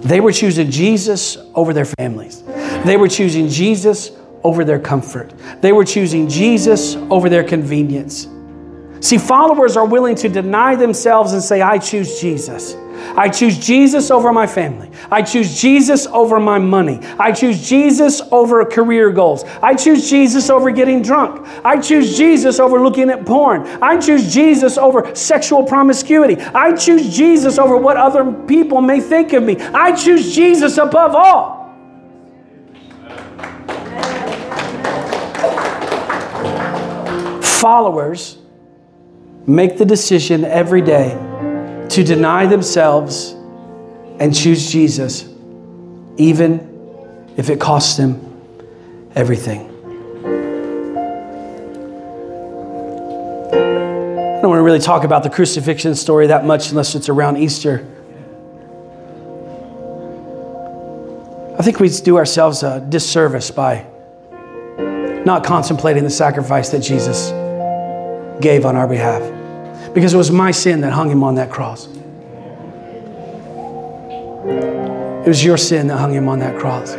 They 0.00 0.20
were 0.20 0.32
choosing 0.32 0.70
Jesus 0.70 1.36
over 1.54 1.74
their 1.74 1.84
families. 1.84 2.42
They 2.86 2.96
were 2.96 3.08
choosing 3.08 3.48
Jesus 3.48 4.12
over 4.42 4.64
their 4.64 4.78
comfort. 4.78 5.34
They 5.60 5.72
were 5.72 5.84
choosing 5.84 6.26
Jesus 6.26 6.96
over 6.96 7.28
their 7.28 7.44
convenience. 7.44 8.26
See, 9.00 9.16
followers 9.16 9.76
are 9.76 9.86
willing 9.86 10.14
to 10.16 10.28
deny 10.28 10.76
themselves 10.76 11.32
and 11.32 11.42
say, 11.42 11.62
I 11.62 11.78
choose 11.78 12.20
Jesus. 12.20 12.76
I 13.16 13.30
choose 13.30 13.58
Jesus 13.58 14.10
over 14.10 14.30
my 14.30 14.46
family. 14.46 14.90
I 15.10 15.22
choose 15.22 15.58
Jesus 15.58 16.06
over 16.06 16.38
my 16.38 16.58
money. 16.58 17.00
I 17.18 17.32
choose 17.32 17.66
Jesus 17.66 18.20
over 18.30 18.62
career 18.66 19.10
goals. 19.10 19.44
I 19.62 19.74
choose 19.74 20.08
Jesus 20.08 20.50
over 20.50 20.70
getting 20.70 21.00
drunk. 21.00 21.46
I 21.64 21.80
choose 21.80 22.16
Jesus 22.16 22.60
over 22.60 22.78
looking 22.80 23.08
at 23.08 23.24
porn. 23.24 23.66
I 23.82 23.98
choose 23.98 24.32
Jesus 24.32 24.76
over 24.76 25.14
sexual 25.14 25.64
promiscuity. 25.64 26.36
I 26.36 26.76
choose 26.76 27.16
Jesus 27.16 27.58
over 27.58 27.76
what 27.76 27.96
other 27.96 28.30
people 28.46 28.82
may 28.82 29.00
think 29.00 29.32
of 29.32 29.42
me. 29.42 29.56
I 29.58 29.96
choose 29.96 30.34
Jesus 30.34 30.76
above 30.76 31.14
all. 31.14 31.58
Followers 37.42 38.39
make 39.46 39.78
the 39.78 39.84
decision 39.84 40.44
every 40.44 40.82
day 40.82 41.10
to 41.88 42.04
deny 42.04 42.46
themselves 42.46 43.32
and 44.20 44.34
choose 44.34 44.70
Jesus, 44.70 45.28
even 46.16 47.32
if 47.36 47.50
it 47.50 47.58
costs 47.58 47.96
them 47.96 48.20
everything. 49.14 49.66
I 53.52 54.42
don't 54.42 54.50
want 54.50 54.58
to 54.58 54.62
really 54.62 54.78
talk 54.78 55.04
about 55.04 55.22
the 55.22 55.30
crucifixion 55.30 55.94
story 55.94 56.28
that 56.28 56.44
much 56.44 56.70
unless 56.70 56.94
it's 56.94 57.08
around 57.08 57.38
Easter. 57.38 57.86
I 61.58 61.62
think 61.62 61.80
we 61.80 61.88
do 61.88 62.16
ourselves 62.16 62.62
a 62.62 62.80
disservice 62.80 63.50
by 63.50 63.86
not 65.26 65.44
contemplating 65.44 66.04
the 66.04 66.10
sacrifice 66.10 66.70
that 66.70 66.80
Jesus 66.80 67.30
gave 68.40 68.64
on 68.64 68.76
our 68.76 68.88
behalf 68.88 69.22
because 69.94 70.14
it 70.14 70.16
was 70.16 70.30
my 70.30 70.50
sin 70.50 70.80
that 70.82 70.92
hung 70.92 71.10
him 71.10 71.22
on 71.22 71.34
that 71.36 71.50
cross. 71.50 71.86
It 75.20 75.28
was 75.28 75.44
your 75.44 75.56
sin 75.56 75.88
that 75.88 75.98
hung 75.98 76.12
him 76.12 76.28
on 76.28 76.38
that 76.38 76.58
cross. 76.58 76.94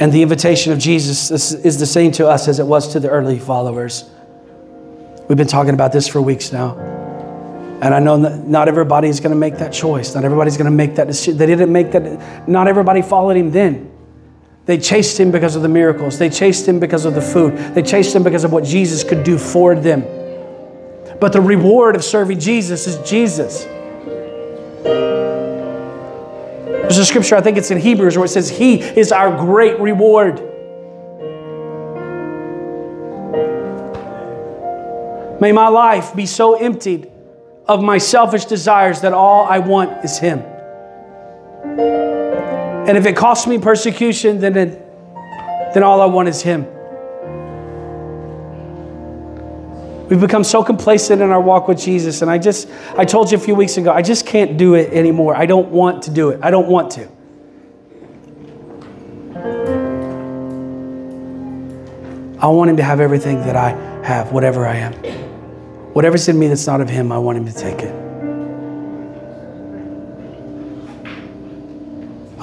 And 0.00 0.12
the 0.12 0.22
invitation 0.22 0.72
of 0.72 0.78
Jesus 0.78 1.30
is 1.30 1.78
the 1.78 1.86
same 1.86 2.10
to 2.12 2.26
us 2.28 2.48
as 2.48 2.58
it 2.58 2.66
was 2.66 2.88
to 2.92 3.00
the 3.00 3.08
early 3.08 3.38
followers. 3.38 4.10
We've 5.28 5.38
been 5.38 5.46
talking 5.46 5.74
about 5.74 5.92
this 5.92 6.08
for 6.08 6.20
weeks 6.20 6.52
now. 6.52 6.76
And 7.80 7.94
I 7.94 8.00
know 8.00 8.16
not 8.16 8.68
everybody's 8.68 9.20
going 9.20 9.30
to 9.30 9.36
make 9.36 9.58
that 9.58 9.72
choice. 9.72 10.14
Not 10.14 10.24
everybody's 10.24 10.56
going 10.56 10.64
to 10.64 10.70
make 10.70 10.96
that 10.96 11.06
decision. 11.08 11.36
They 11.36 11.46
didn't 11.46 11.72
make 11.72 11.92
that. 11.92 12.48
Not 12.48 12.68
everybody 12.68 13.02
followed 13.02 13.36
him 13.36 13.50
then. 13.50 13.91
They 14.64 14.78
chased 14.78 15.18
him 15.18 15.32
because 15.32 15.56
of 15.56 15.62
the 15.62 15.68
miracles. 15.68 16.18
They 16.18 16.30
chased 16.30 16.68
him 16.68 16.78
because 16.78 17.04
of 17.04 17.14
the 17.14 17.20
food. 17.20 17.56
They 17.74 17.82
chased 17.82 18.14
him 18.14 18.22
because 18.22 18.44
of 18.44 18.52
what 18.52 18.64
Jesus 18.64 19.02
could 19.02 19.24
do 19.24 19.36
for 19.38 19.74
them. 19.74 20.02
But 21.18 21.32
the 21.32 21.40
reward 21.40 21.96
of 21.96 22.04
serving 22.04 22.38
Jesus 22.38 22.86
is 22.86 22.98
Jesus. 23.08 23.64
There's 26.82 26.98
a 26.98 27.04
scripture, 27.04 27.36
I 27.36 27.40
think 27.40 27.56
it's 27.56 27.70
in 27.70 27.78
Hebrews, 27.78 28.16
where 28.16 28.26
it 28.26 28.28
says, 28.28 28.50
He 28.50 28.80
is 28.80 29.12
our 29.12 29.36
great 29.36 29.80
reward. 29.80 30.40
May 35.40 35.50
my 35.50 35.68
life 35.68 36.14
be 36.14 36.26
so 36.26 36.54
emptied 36.54 37.10
of 37.66 37.82
my 37.82 37.98
selfish 37.98 38.44
desires 38.44 39.00
that 39.00 39.12
all 39.12 39.44
I 39.44 39.58
want 39.58 40.04
is 40.04 40.18
Him. 40.18 40.40
And 42.86 42.98
if 42.98 43.06
it 43.06 43.16
costs 43.16 43.46
me 43.46 43.58
persecution, 43.58 44.40
then, 44.40 44.56
it, 44.56 44.70
then 45.72 45.84
all 45.84 46.00
I 46.00 46.06
want 46.06 46.28
is 46.28 46.42
Him. 46.42 46.66
We've 50.08 50.20
become 50.20 50.42
so 50.42 50.64
complacent 50.64 51.22
in 51.22 51.30
our 51.30 51.40
walk 51.40 51.68
with 51.68 51.80
Jesus. 51.80 52.22
And 52.22 52.30
I 52.30 52.38
just, 52.38 52.68
I 52.98 53.04
told 53.04 53.30
you 53.30 53.38
a 53.38 53.40
few 53.40 53.54
weeks 53.54 53.76
ago, 53.76 53.92
I 53.92 54.02
just 54.02 54.26
can't 54.26 54.58
do 54.58 54.74
it 54.74 54.92
anymore. 54.92 55.36
I 55.36 55.46
don't 55.46 55.70
want 55.70 56.02
to 56.02 56.10
do 56.10 56.30
it. 56.30 56.40
I 56.42 56.50
don't 56.50 56.68
want 56.68 56.90
to. 56.92 57.08
I 62.40 62.48
want 62.48 62.68
Him 62.68 62.76
to 62.78 62.82
have 62.82 62.98
everything 62.98 63.38
that 63.42 63.54
I 63.54 63.70
have, 64.04 64.32
whatever 64.32 64.66
I 64.66 64.74
am. 64.74 64.92
Whatever's 65.94 66.28
in 66.28 66.36
me 66.36 66.48
that's 66.48 66.66
not 66.66 66.80
of 66.80 66.90
Him, 66.90 67.12
I 67.12 67.18
want 67.18 67.38
Him 67.38 67.46
to 67.46 67.54
take 67.54 67.78
it. 67.78 68.01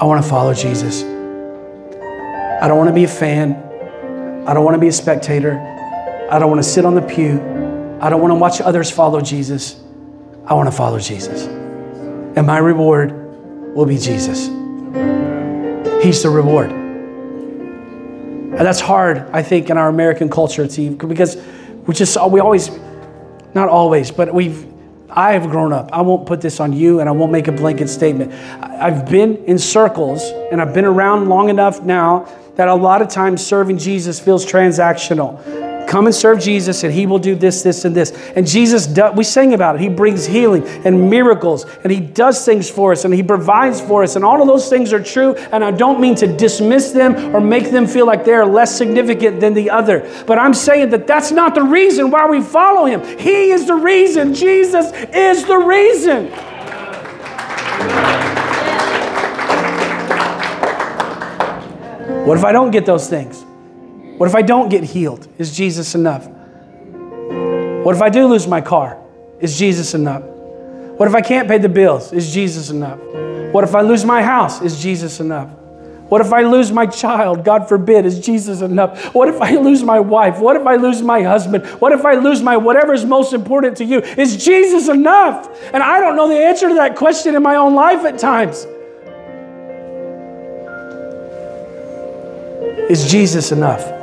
I 0.00 0.04
want 0.04 0.24
to 0.24 0.30
follow 0.30 0.54
Jesus. 0.54 1.02
I 1.02 2.66
don't 2.66 2.78
want 2.78 2.88
to 2.88 2.94
be 2.94 3.04
a 3.04 3.08
fan. 3.08 3.52
I 4.46 4.54
don't 4.54 4.64
want 4.64 4.74
to 4.74 4.80
be 4.80 4.88
a 4.88 4.92
spectator. 4.92 5.58
I 6.30 6.38
don't 6.38 6.48
want 6.48 6.62
to 6.62 6.68
sit 6.68 6.86
on 6.86 6.94
the 6.94 7.02
pew. 7.02 7.34
I 8.00 8.08
don't 8.08 8.22
want 8.22 8.30
to 8.30 8.36
watch 8.36 8.62
others 8.62 8.90
follow 8.90 9.20
Jesus. 9.20 9.78
I 10.46 10.54
want 10.54 10.68
to 10.68 10.74
follow 10.74 10.98
Jesus. 10.98 11.44
And 11.44 12.46
my 12.46 12.56
reward 12.56 13.12
will 13.74 13.84
be 13.84 13.98
Jesus. 13.98 14.46
He's 16.02 16.22
the 16.22 16.30
reward. 16.30 16.70
And 16.70 18.54
that's 18.54 18.80
hard, 18.80 19.18
I 19.32 19.42
think, 19.42 19.68
in 19.68 19.76
our 19.76 19.90
American 19.90 20.30
culture, 20.30 20.66
to, 20.66 20.90
because 20.96 21.36
we 21.86 21.92
just, 21.92 22.16
we 22.30 22.40
always, 22.40 22.70
not 23.52 23.68
always, 23.68 24.10
but 24.10 24.32
we've, 24.32 24.69
I 25.12 25.32
have 25.32 25.50
grown 25.50 25.72
up. 25.72 25.90
I 25.92 26.02
won't 26.02 26.26
put 26.26 26.40
this 26.40 26.60
on 26.60 26.72
you 26.72 27.00
and 27.00 27.08
I 27.08 27.12
won't 27.12 27.32
make 27.32 27.48
a 27.48 27.52
blanket 27.52 27.88
statement. 27.88 28.32
I've 28.62 29.08
been 29.08 29.36
in 29.44 29.58
circles 29.58 30.22
and 30.50 30.60
I've 30.60 30.74
been 30.74 30.84
around 30.84 31.28
long 31.28 31.48
enough 31.48 31.82
now 31.82 32.28
that 32.56 32.68
a 32.68 32.74
lot 32.74 33.02
of 33.02 33.08
times 33.08 33.44
serving 33.44 33.78
Jesus 33.78 34.20
feels 34.20 34.44
transactional. 34.44 35.69
Come 35.90 36.06
and 36.06 36.14
serve 36.14 36.38
Jesus, 36.38 36.84
and 36.84 36.94
He 36.94 37.04
will 37.04 37.18
do 37.18 37.34
this, 37.34 37.64
this, 37.64 37.84
and 37.84 37.96
this. 37.96 38.12
And 38.36 38.46
Jesus, 38.46 38.86
does, 38.86 39.16
we 39.16 39.24
sing 39.24 39.54
about 39.54 39.74
it. 39.74 39.80
He 39.80 39.88
brings 39.88 40.24
healing 40.24 40.64
and 40.84 41.10
miracles, 41.10 41.64
and 41.82 41.90
He 41.90 41.98
does 41.98 42.44
things 42.44 42.70
for 42.70 42.92
us, 42.92 43.04
and 43.04 43.12
He 43.12 43.24
provides 43.24 43.80
for 43.80 44.04
us. 44.04 44.14
And 44.14 44.24
all 44.24 44.40
of 44.40 44.46
those 44.46 44.70
things 44.70 44.92
are 44.92 45.02
true. 45.02 45.34
And 45.34 45.64
I 45.64 45.72
don't 45.72 46.00
mean 46.00 46.14
to 46.14 46.28
dismiss 46.28 46.92
them 46.92 47.34
or 47.34 47.40
make 47.40 47.72
them 47.72 47.88
feel 47.88 48.06
like 48.06 48.24
they 48.24 48.34
are 48.34 48.46
less 48.46 48.72
significant 48.78 49.40
than 49.40 49.52
the 49.52 49.68
other. 49.70 50.08
But 50.28 50.38
I'm 50.38 50.54
saying 50.54 50.90
that 50.90 51.08
that's 51.08 51.32
not 51.32 51.56
the 51.56 51.62
reason 51.64 52.12
why 52.12 52.24
we 52.28 52.40
follow 52.40 52.84
Him. 52.84 53.02
He 53.18 53.50
is 53.50 53.66
the 53.66 53.74
reason. 53.74 54.32
Jesus 54.32 54.92
is 55.12 55.44
the 55.44 55.58
reason. 55.58 56.28
What 62.28 62.38
if 62.38 62.44
I 62.44 62.52
don't 62.52 62.70
get 62.70 62.86
those 62.86 63.10
things? 63.10 63.44
What 64.20 64.28
if 64.28 64.34
I 64.34 64.42
don't 64.42 64.68
get 64.68 64.84
healed? 64.84 65.26
Is 65.38 65.56
Jesus 65.56 65.94
enough? 65.94 66.26
What 67.86 67.96
if 67.96 68.02
I 68.02 68.10
do 68.10 68.26
lose 68.26 68.46
my 68.46 68.60
car? 68.60 68.98
Is 69.40 69.58
Jesus 69.58 69.94
enough? 69.94 70.22
What 70.22 71.08
if 71.08 71.14
I 71.14 71.22
can't 71.22 71.48
pay 71.48 71.56
the 71.56 71.70
bills? 71.70 72.12
Is 72.12 72.30
Jesus 72.30 72.68
enough? 72.68 72.98
What 73.54 73.64
if 73.64 73.74
I 73.74 73.80
lose 73.80 74.04
my 74.04 74.22
house? 74.22 74.60
Is 74.60 74.78
Jesus 74.82 75.20
enough? 75.20 75.48
What 76.10 76.20
if 76.20 76.34
I 76.34 76.42
lose 76.42 76.70
my 76.70 76.84
child? 76.84 77.46
God 77.46 77.66
forbid, 77.66 78.04
is 78.04 78.20
Jesus 78.20 78.60
enough? 78.60 79.14
What 79.14 79.30
if 79.30 79.40
I 79.40 79.56
lose 79.56 79.82
my 79.82 80.00
wife? 80.00 80.38
What 80.38 80.54
if 80.54 80.66
I 80.66 80.76
lose 80.76 81.00
my 81.00 81.22
husband? 81.22 81.64
What 81.80 81.92
if 81.92 82.04
I 82.04 82.16
lose 82.16 82.42
my 82.42 82.58
whatever 82.58 82.92
is 82.92 83.06
most 83.06 83.32
important 83.32 83.78
to 83.78 83.86
you? 83.86 84.00
Is 84.00 84.44
Jesus 84.44 84.90
enough? 84.90 85.48
And 85.72 85.82
I 85.82 85.98
don't 85.98 86.14
know 86.14 86.28
the 86.28 86.44
answer 86.44 86.68
to 86.68 86.74
that 86.74 86.94
question 86.94 87.36
in 87.36 87.42
my 87.42 87.56
own 87.56 87.74
life 87.74 88.04
at 88.04 88.18
times. 88.18 88.66
Is 92.90 93.10
Jesus 93.10 93.50
enough? 93.50 93.99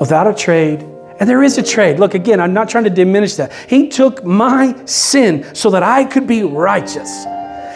Without 0.00 0.26
a 0.26 0.34
trade. 0.34 0.80
And 1.20 1.28
there 1.28 1.42
is 1.42 1.58
a 1.58 1.62
trade. 1.62 2.00
Look, 2.00 2.14
again, 2.14 2.40
I'm 2.40 2.54
not 2.54 2.70
trying 2.70 2.84
to 2.84 2.90
diminish 2.90 3.34
that. 3.34 3.52
He 3.68 3.88
took 3.88 4.24
my 4.24 4.74
sin 4.86 5.54
so 5.54 5.70
that 5.70 5.82
I 5.82 6.04
could 6.04 6.26
be 6.26 6.42
righteous. 6.42 7.26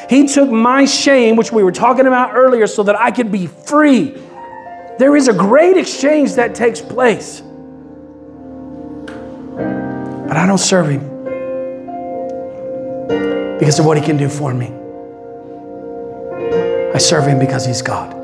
He 0.09 0.27
took 0.27 0.51
my 0.51 0.87
shame, 0.87 1.37
which 1.37 1.53
we 1.53 1.63
were 1.63 1.73
talking 1.73 2.07
about 2.07 2.35
earlier, 2.35 2.67
so 2.67 2.83
that 2.85 2.99
I 2.99 3.11
could 3.11 3.31
be 3.31 3.47
free. 3.47 4.17
There 4.99 5.15
is 5.15 5.29
a 5.29 5.35
great 5.35 5.77
exchange 5.77 6.35
that 6.35 6.55
takes 6.55 6.81
place. 6.81 7.43
But 10.27 10.37
I 10.39 10.47
don't 10.47 10.59
serve 10.59 10.89
him 10.89 11.01
because 13.59 13.79
of 13.79 13.85
what 13.85 13.99
he 13.99 14.03
can 14.03 14.17
do 14.17 14.31
for 14.31 14.55
me. 14.55 14.73
I 16.95 16.99
serve 16.99 17.27
him 17.27 17.39
because 17.39 17.67
he's 17.67 17.83
God. 17.83 18.24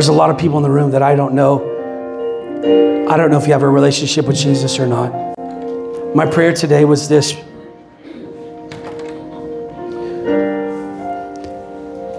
There's 0.00 0.08
a 0.08 0.14
lot 0.14 0.30
of 0.30 0.38
people 0.38 0.56
in 0.56 0.62
the 0.62 0.70
room 0.70 0.92
that 0.92 1.02
I 1.02 1.14
don't 1.14 1.34
know. 1.34 1.60
I 3.06 3.18
don't 3.18 3.30
know 3.30 3.36
if 3.36 3.46
you 3.46 3.52
have 3.52 3.62
a 3.62 3.68
relationship 3.68 4.24
with 4.24 4.36
Jesus 4.36 4.78
or 4.78 4.86
not. 4.86 5.12
My 6.14 6.24
prayer 6.24 6.54
today 6.54 6.86
was 6.86 7.06
this 7.06 7.34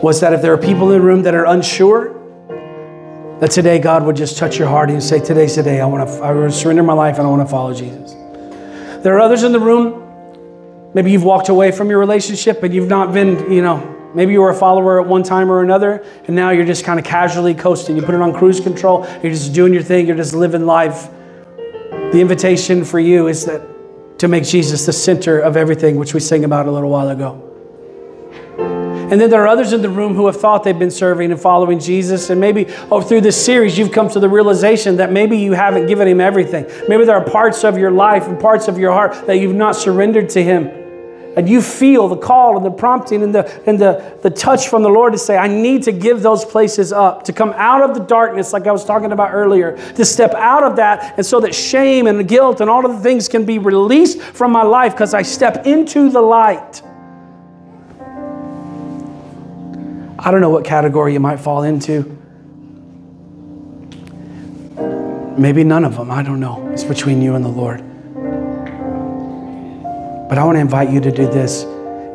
was 0.03 0.19
that 0.19 0.31
if 0.31 0.43
there 0.43 0.53
are 0.53 0.59
people 0.59 0.91
in 0.91 0.99
the 0.99 1.03
room 1.03 1.23
that 1.23 1.33
are 1.33 1.45
unsure, 1.45 2.13
that 3.39 3.49
today 3.49 3.79
God 3.79 4.05
would 4.05 4.15
just 4.15 4.37
touch 4.37 4.59
your 4.59 4.67
heart 4.67 4.91
and 4.91 5.01
say, 5.01 5.19
Today's 5.19 5.55
the 5.55 5.63
day 5.63 5.81
I 5.81 5.87
want 5.87 6.07
to, 6.07 6.13
I 6.23 6.33
want 6.33 6.53
to 6.53 6.55
surrender 6.55 6.83
my 6.83 6.93
life 6.93 7.17
and 7.17 7.25
I 7.25 7.31
want 7.31 7.41
to 7.41 7.49
follow 7.49 7.73
Jesus. 7.73 8.11
There 9.03 9.15
are 9.15 9.19
others 9.21 9.41
in 9.41 9.53
the 9.53 9.59
room, 9.59 10.91
maybe 10.93 11.11
you've 11.11 11.23
walked 11.23 11.49
away 11.49 11.71
from 11.71 11.89
your 11.89 11.97
relationship 11.97 12.61
and 12.61 12.75
you've 12.75 12.89
not 12.89 13.11
been, 13.11 13.51
you 13.51 13.63
know, 13.63 14.00
maybe 14.13 14.33
you 14.33 14.41
were 14.41 14.49
a 14.49 14.55
follower 14.55 15.01
at 15.01 15.07
one 15.07 15.23
time 15.23 15.51
or 15.51 15.61
another, 15.61 16.03
and 16.27 16.35
now 16.35 16.49
you're 16.51 16.65
just 16.65 16.85
kind 16.85 16.99
of 16.99 17.05
casually 17.05 17.53
coasting. 17.53 17.95
You 17.95 18.01
put 18.03 18.15
it 18.15 18.21
on 18.21 18.33
cruise 18.33 18.59
control, 18.59 19.07
you're 19.21 19.31
just 19.31 19.53
doing 19.53 19.73
your 19.73 19.83
thing, 19.83 20.07
you're 20.07 20.17
just 20.17 20.33
living 20.33 20.65
life. 20.65 21.09
The 22.11 22.19
invitation 22.19 22.83
for 22.83 22.99
you 22.99 23.27
is 23.27 23.45
that 23.45 23.61
to 24.19 24.27
make 24.27 24.43
Jesus 24.43 24.85
the 24.85 24.93
center 24.93 25.39
of 25.39 25.57
everything, 25.57 25.95
which 25.95 26.13
we 26.13 26.19
sang 26.19 26.43
about 26.43 26.67
a 26.67 26.71
little 26.71 26.89
while 26.89 27.09
ago. 27.09 27.47
And 29.11 29.19
then 29.19 29.29
there 29.29 29.41
are 29.41 29.47
others 29.47 29.73
in 29.73 29.81
the 29.81 29.89
room 29.89 30.15
who 30.15 30.27
have 30.27 30.39
thought 30.39 30.63
they've 30.63 30.77
been 30.77 30.89
serving 30.89 31.31
and 31.31 31.41
following 31.41 31.79
Jesus. 31.79 32.29
And 32.29 32.39
maybe 32.39 32.67
oh, 32.89 33.01
through 33.01 33.21
this 33.21 33.43
series, 33.43 33.77
you've 33.77 33.91
come 33.91 34.07
to 34.09 34.21
the 34.21 34.29
realization 34.29 34.97
that 34.97 35.11
maybe 35.11 35.37
you 35.37 35.51
haven't 35.51 35.87
given 35.87 36.07
him 36.07 36.21
everything. 36.21 36.65
Maybe 36.87 37.03
there 37.03 37.17
are 37.17 37.23
parts 37.23 37.65
of 37.65 37.77
your 37.77 37.91
life 37.91 38.27
and 38.27 38.39
parts 38.39 38.69
of 38.69 38.77
your 38.77 38.93
heart 38.93 39.27
that 39.27 39.35
you've 39.35 39.53
not 39.53 39.75
surrendered 39.75 40.29
to 40.29 40.41
him. 40.41 40.80
And 41.35 41.47
you 41.47 41.61
feel 41.61 42.09
the 42.09 42.17
call 42.17 42.57
and 42.57 42.65
the 42.65 42.71
prompting 42.71 43.23
and, 43.23 43.33
the, 43.33 43.61
and 43.65 43.79
the, 43.79 44.17
the 44.21 44.29
touch 44.29 44.67
from 44.67 44.83
the 44.83 44.89
Lord 44.89 45.13
to 45.13 45.17
say, 45.17 45.37
I 45.37 45.47
need 45.47 45.83
to 45.83 45.93
give 45.93 46.21
those 46.21 46.43
places 46.43 46.91
up, 46.91 47.23
to 47.23 47.33
come 47.33 47.53
out 47.55 47.81
of 47.81 47.93
the 47.95 48.01
darkness, 48.01 48.51
like 48.51 48.67
I 48.67 48.71
was 48.71 48.83
talking 48.83 49.13
about 49.13 49.33
earlier, 49.33 49.77
to 49.93 50.03
step 50.03 50.33
out 50.33 50.63
of 50.63 50.75
that, 50.75 51.15
and 51.17 51.25
so 51.25 51.39
that 51.39 51.55
shame 51.55 52.07
and 52.07 52.27
guilt 52.27 52.59
and 52.59 52.69
all 52.69 52.85
of 52.85 52.91
the 52.95 53.01
things 53.01 53.29
can 53.29 53.45
be 53.45 53.59
released 53.59 54.21
from 54.21 54.51
my 54.51 54.63
life 54.63 54.91
because 54.91 55.13
I 55.13 55.21
step 55.21 55.65
into 55.65 56.09
the 56.09 56.21
light. 56.21 56.81
I 60.19 60.29
don't 60.29 60.41
know 60.41 60.49
what 60.49 60.65
category 60.65 61.13
you 61.13 61.19
might 61.19 61.39
fall 61.39 61.63
into. 61.63 62.17
Maybe 65.37 65.63
none 65.63 65.85
of 65.85 65.95
them. 65.95 66.11
I 66.11 66.21
don't 66.21 66.39
know. 66.39 66.67
It's 66.73 66.83
between 66.83 67.21
you 67.21 67.35
and 67.35 67.43
the 67.43 67.49
Lord. 67.49 67.83
But 70.31 70.37
I 70.37 70.45
want 70.45 70.55
to 70.55 70.61
invite 70.61 70.89
you 70.89 71.01
to 71.01 71.11
do 71.11 71.25
this. 71.25 71.65